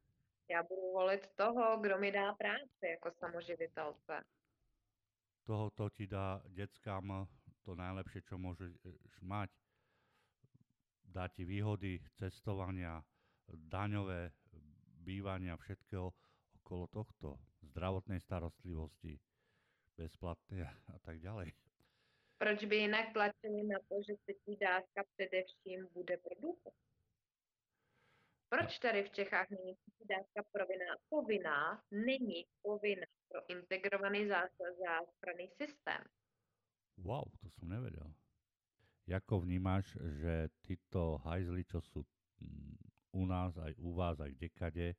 Já 0.50 0.64
budu 0.64 0.82
volit 0.82 1.28
toho, 1.36 1.78
kdo 1.82 1.98
mi 1.98 2.12
dá 2.12 2.34
práci 2.34 2.86
jako 2.90 3.12
samoživitelce. 3.20 4.24
Tohoto 5.44 5.90
ti 5.90 6.08
dá 6.08 6.42
deckám 6.48 7.28
to 7.62 7.76
najlepšie, 7.76 8.22
čo 8.26 8.42
môžeš 8.42 8.74
mať. 9.22 9.50
Dá 11.06 11.30
ti 11.30 11.46
výhody 11.46 12.02
cestovania, 12.18 13.06
daňové, 13.50 14.34
bývania, 15.06 15.58
všetkého 15.58 16.14
okolo 16.62 16.88
tohto. 16.88 17.51
Zdravotnej 17.72 18.20
starostlivosti, 18.20 19.16
bezplatné 19.96 20.68
a 20.68 21.00
tak 21.00 21.24
ďalej. 21.24 21.56
Proč 22.38 22.66
by 22.66 22.76
jinak 22.76 23.14
tlačili 23.14 23.64
na 23.64 23.80
to, 23.88 23.96
že 24.08 24.14
třetí 24.24 24.58
dávka 24.58 25.04
především 25.16 25.88
bude 25.94 26.18
pro 26.18 26.36
důchod? 26.42 26.74
Proč 28.50 28.80
tady 28.80 29.04
v 29.04 29.10
Čechách 29.10 29.50
není 29.50 29.76
třetí 29.76 30.06
dávka 30.10 30.50
povinná? 30.52 30.94
Povinná 31.10 31.84
není 31.92 32.46
povinná 32.62 33.08
pro 33.28 33.40
integrovaný 33.50 34.28
zás- 34.28 34.76
záchranný 34.80 35.48
systém. 35.48 36.04
Wow, 36.98 37.32
to 37.40 37.50
som 37.50 37.70
nevedel. 37.70 38.14
Jako 39.08 39.40
vnímaš, 39.40 39.98
že 40.20 40.50
títo 40.62 41.18
hajzli, 41.24 41.64
čo 41.64 41.82
sú 41.82 42.06
mm, 42.40 42.78
u 43.12 43.26
nás, 43.26 43.58
aj 43.58 43.74
u 43.78 43.94
vás, 43.94 44.20
aj 44.20 44.32
kdekade, 44.32 44.96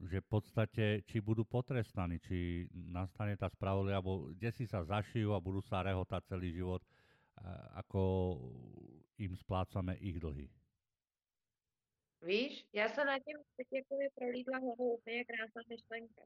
že 0.00 0.20
v 0.20 0.28
podstate, 0.28 0.84
či 1.08 1.20
budú 1.24 1.44
potrestaní, 1.48 2.20
či 2.20 2.68
nastane 2.72 3.32
tá 3.36 3.48
spravodlivá, 3.48 3.96
alebo 3.96 4.28
kde 4.36 4.52
si 4.52 4.68
sa 4.68 4.84
zašijú 4.84 5.32
a 5.32 5.40
budú 5.40 5.64
sa 5.64 5.80
rehotať 5.80 6.36
celý 6.36 6.52
život, 6.52 6.84
ako 7.76 8.00
im 9.16 9.32
splácame 9.36 9.96
ich 9.96 10.20
dlhy. 10.20 10.48
Víš, 12.22 12.66
já 12.72 12.88
se 12.88 13.04
nad 13.04 13.18
tím 13.18 13.36
teď 13.56 13.66
jako 13.72 13.96
prolídla 14.14 14.58
hlavou 14.58 14.96
úplně 14.96 15.24
krásná 15.24 15.62
myšlenka. 15.68 16.22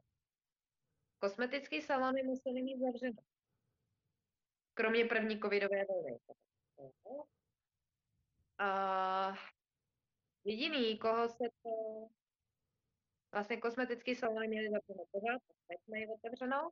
Kosmetický 1.18 1.82
salony 1.82 2.22
musely 2.22 2.62
mít 2.62 2.78
zavřeno. 2.78 3.22
Kromě 4.74 5.04
první 5.04 5.40
covidové 5.40 5.84
vlny. 5.84 6.18
A 8.58 9.34
jediný, 10.44 10.98
koho 10.98 11.28
se 11.28 11.44
to... 11.62 11.70
Vlastně 13.32 13.56
kosmetický 13.56 14.14
salony 14.14 14.48
měly 14.48 14.70
zavřeno 14.70 15.04
pořád, 15.10 15.42
teď 15.68 15.78
mají 15.88 16.06
otevřenou. 16.06 16.70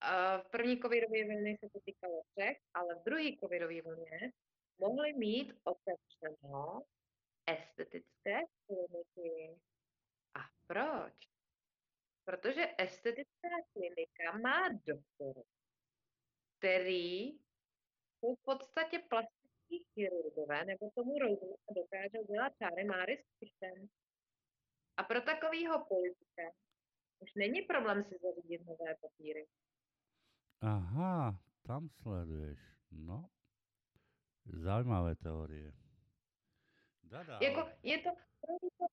A 0.00 0.38
v 0.38 0.50
první 0.50 0.80
covidové 0.80 1.24
vlně 1.24 1.56
se 1.60 1.68
to 1.72 1.80
týkalo 1.80 2.22
všech, 2.22 2.58
ale 2.74 2.94
v 2.94 3.04
druhé 3.04 3.36
covidové 3.40 3.82
vlně 3.82 4.32
mohli 4.78 5.12
mít 5.12 5.52
otevřeno 5.64 6.82
estetické 7.46 8.40
kliniky. 8.66 9.60
A 10.34 10.40
proč? 10.66 11.14
Protože 12.24 12.74
estetická 12.78 13.48
klinika 13.72 14.38
má 14.42 14.68
doktory, 14.68 15.42
který 16.58 17.28
jsou 18.20 18.34
v 18.34 18.42
podstatě 18.44 18.98
plastický 18.98 19.84
chirurgové, 19.94 20.64
nebo 20.64 20.90
tomu 20.94 21.18
rozumí 21.18 21.54
a 21.68 21.72
dokážou 21.74 22.26
dělat 22.26 22.52
čáry 22.58 22.84
máry 22.84 23.24
s. 23.42 24.01
A 24.96 25.02
pro 25.02 25.20
takového 25.20 25.84
politika 25.84 26.42
už 27.18 27.34
není 27.34 27.62
problém 27.62 28.04
si 28.04 28.18
zařídit 28.22 28.66
nové 28.66 28.94
papíry. 29.00 29.46
Aha, 30.60 31.38
tam 31.66 31.88
sleduješ. 31.88 32.58
No, 32.90 33.28
zaujímavé 34.46 35.14
teórie. 35.14 35.72
Dada, 37.02 37.38
Jako, 37.42 37.68
je 37.82 37.98
to, 37.98 38.10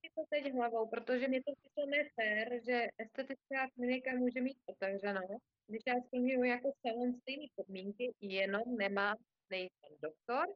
mi 0.02 0.10
to 0.14 0.22
teď 0.30 0.52
hlavou, 0.52 0.88
protože 0.88 1.28
mi 1.28 1.42
to 1.42 1.52
přišlo 1.54 1.86
nefér, 1.86 2.64
že 2.64 2.86
estetická 2.98 3.70
klinika 3.74 4.10
může 4.16 4.40
mít 4.40 4.58
otevřeno, 4.66 5.20
když 5.66 5.82
já 5.86 5.94
splňuji 6.06 6.50
jako 6.50 6.72
salon 6.80 7.14
stejné 7.14 7.46
podmínky, 7.54 8.14
jenom 8.20 8.76
nemá, 8.76 9.16
nejsem 9.50 9.92
doktor 10.02 10.46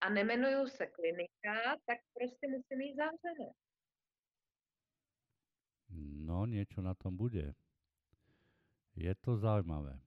a 0.00 0.10
nemenuju 0.10 0.68
se 0.68 0.86
klinika, 0.86 1.76
tak 1.86 1.98
prostě 2.14 2.48
musím 2.48 2.78
mít 2.78 2.96
zavřeno. 2.96 3.52
No, 5.98 6.46
niečo 6.46 6.82
na 6.82 6.94
tom 6.94 7.16
bude. 7.16 7.54
Je 8.96 9.14
to 9.14 9.36
zaujímavé. 9.36 9.98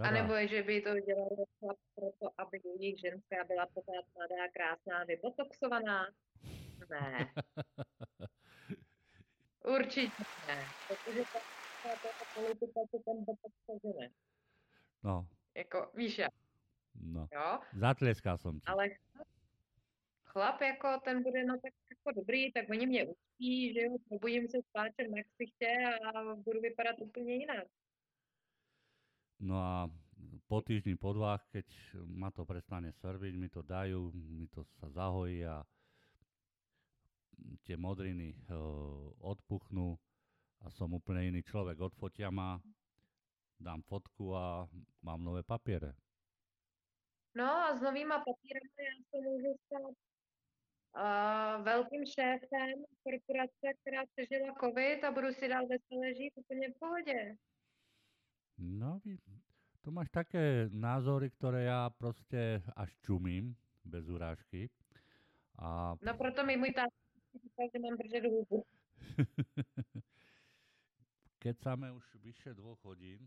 A 0.00 0.02
Dada, 0.02 0.10
nebo 0.22 0.34
je, 0.34 0.48
že 0.48 0.62
by 0.62 0.80
to 0.80 1.00
dělal 1.00 1.28
chlap 1.58 1.78
proto, 1.94 2.40
aby 2.40 2.60
jejich 2.64 3.00
ženská 3.00 3.44
byla 3.44 3.66
pořád 3.66 4.04
mladá, 4.14 4.48
krásná, 4.54 5.04
vybotoxovaná? 5.04 6.08
Ne, 6.90 7.32
určitě 9.64 10.22
ne, 10.48 10.64
protože 10.88 11.22
ta, 11.32 11.38
ta, 11.82 12.08
ta 12.18 12.24
politika 12.34 12.80
se 12.90 12.98
ten 13.04 13.24
botox 13.24 13.54
sežene. 13.66 14.10
no, 15.02 15.28
Jako, 15.54 15.90
víš 15.94 16.18
jak, 16.18 16.32
no. 16.94 17.26
jo? 17.32 17.58
Zatlieskal 17.76 18.38
som 18.38 18.60
ti. 18.60 18.66
Ale 18.66 18.88
chlap, 20.32 20.60
jako 20.60 20.88
ten 21.04 21.22
bude 21.22 21.44
no 21.44 21.54
tak 21.62 21.72
jako 21.90 22.20
dobrý, 22.20 22.52
tak 22.52 22.70
oni 22.70 22.86
mě 22.86 23.06
uspí, 23.06 23.74
že 23.74 23.80
jo, 23.80 23.96
probudím 24.08 24.48
se 24.48 24.58
s 24.62 24.68
pláčem 24.72 25.10
na 25.10 25.22
ksichtě 25.22 25.70
a 26.14 26.34
budu 26.34 26.60
vypadat 26.60 26.96
úplně 27.00 27.34
jinak. 27.34 27.66
No 29.40 29.56
a 29.56 29.90
po 30.46 30.60
týždni, 30.60 30.96
po 30.96 31.12
dvách, 31.12 31.40
keď 31.48 31.66
ma 32.04 32.28
to 32.30 32.44
prestane 32.44 32.92
srviť, 32.92 33.34
mi 33.40 33.48
to 33.48 33.64
dajú, 33.64 34.12
mi 34.12 34.44
to 34.52 34.68
sa 34.76 34.92
zahojí 34.92 35.48
a 35.48 35.64
tie 37.64 37.76
modriny 37.80 38.36
uh, 38.36 39.08
odpuchnú 39.24 39.96
a 40.60 40.68
som 40.68 40.92
úplne 40.92 41.32
iný 41.32 41.40
človek. 41.40 41.80
Odfotia 41.80 42.28
ma, 42.28 42.60
dám 43.56 43.80
fotku 43.88 44.36
a 44.36 44.68
mám 45.00 45.24
nové 45.24 45.40
papiere. 45.40 45.96
No 47.32 47.46
a 47.46 47.78
s 47.78 47.80
novýma 47.80 48.18
papírama 48.18 48.76
já 48.76 48.94
se 49.08 49.16
můžu 49.24 49.56
stát 49.64 50.09
uh, 50.96 51.64
velkým 51.64 52.06
šéfem 52.06 52.76
korporace, 53.02 53.66
která 53.80 54.02
přežila 54.12 54.54
covid 54.60 55.04
a 55.04 55.10
budu 55.10 55.32
si 55.32 55.48
dál 55.48 55.66
veselé 55.66 56.14
žít 56.14 56.32
úplně 56.36 56.70
v 56.70 56.78
pohodě. 56.78 57.36
No, 58.58 59.00
to 59.80 59.90
máš 59.90 60.12
také 60.12 60.68
názory, 60.68 61.32
ktoré 61.32 61.64
ja 61.64 61.88
proste 61.88 62.60
až 62.76 62.92
čumím, 63.00 63.56
bez 63.84 64.04
urážky. 64.08 64.68
A... 65.56 65.96
No 66.04 66.12
proto 66.20 66.44
mi 66.44 66.60
môj 66.60 66.76
táto 66.76 66.92
říkal, 67.32 67.66
že 67.72 67.78
mám 67.80 67.96
držet 67.96 68.24
hubu. 68.28 68.64
Keď 71.40 71.54
sáme 71.56 71.88
už 71.92 72.04
vyše 72.20 72.52
dvoch 72.52 72.84
hodín, 72.84 73.24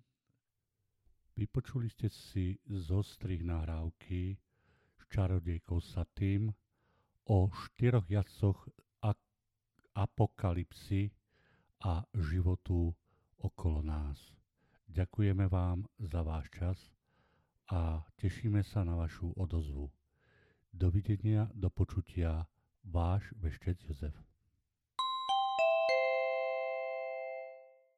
vypočuli 1.33 1.89
ste 1.89 2.13
si 2.13 2.61
z 2.69 2.87
ostrých 2.93 3.41
nahrávky 3.41 4.37
s 5.01 5.03
čarodejkou 5.09 5.81
Satým 5.81 6.53
o 7.29 7.49
štyroch 7.51 8.09
jazdcoch 8.09 8.67
apokalipsy 9.93 11.11
a 11.85 12.01
životu 12.17 12.95
okolo 13.37 13.81
nás. 13.81 14.17
Ďakujeme 14.89 15.45
vám 15.49 15.85
za 15.99 16.21
váš 16.21 16.49
čas 16.49 16.77
a 17.69 18.01
tešíme 18.17 18.61
sa 18.65 18.81
na 18.85 18.97
vašu 18.97 19.33
odozvu. 19.37 19.89
Dovidenia, 20.73 21.49
do 21.53 21.69
počutia, 21.69 22.49
váš 22.81 23.29
veštec 23.37 23.77
Jozef. 23.85 24.32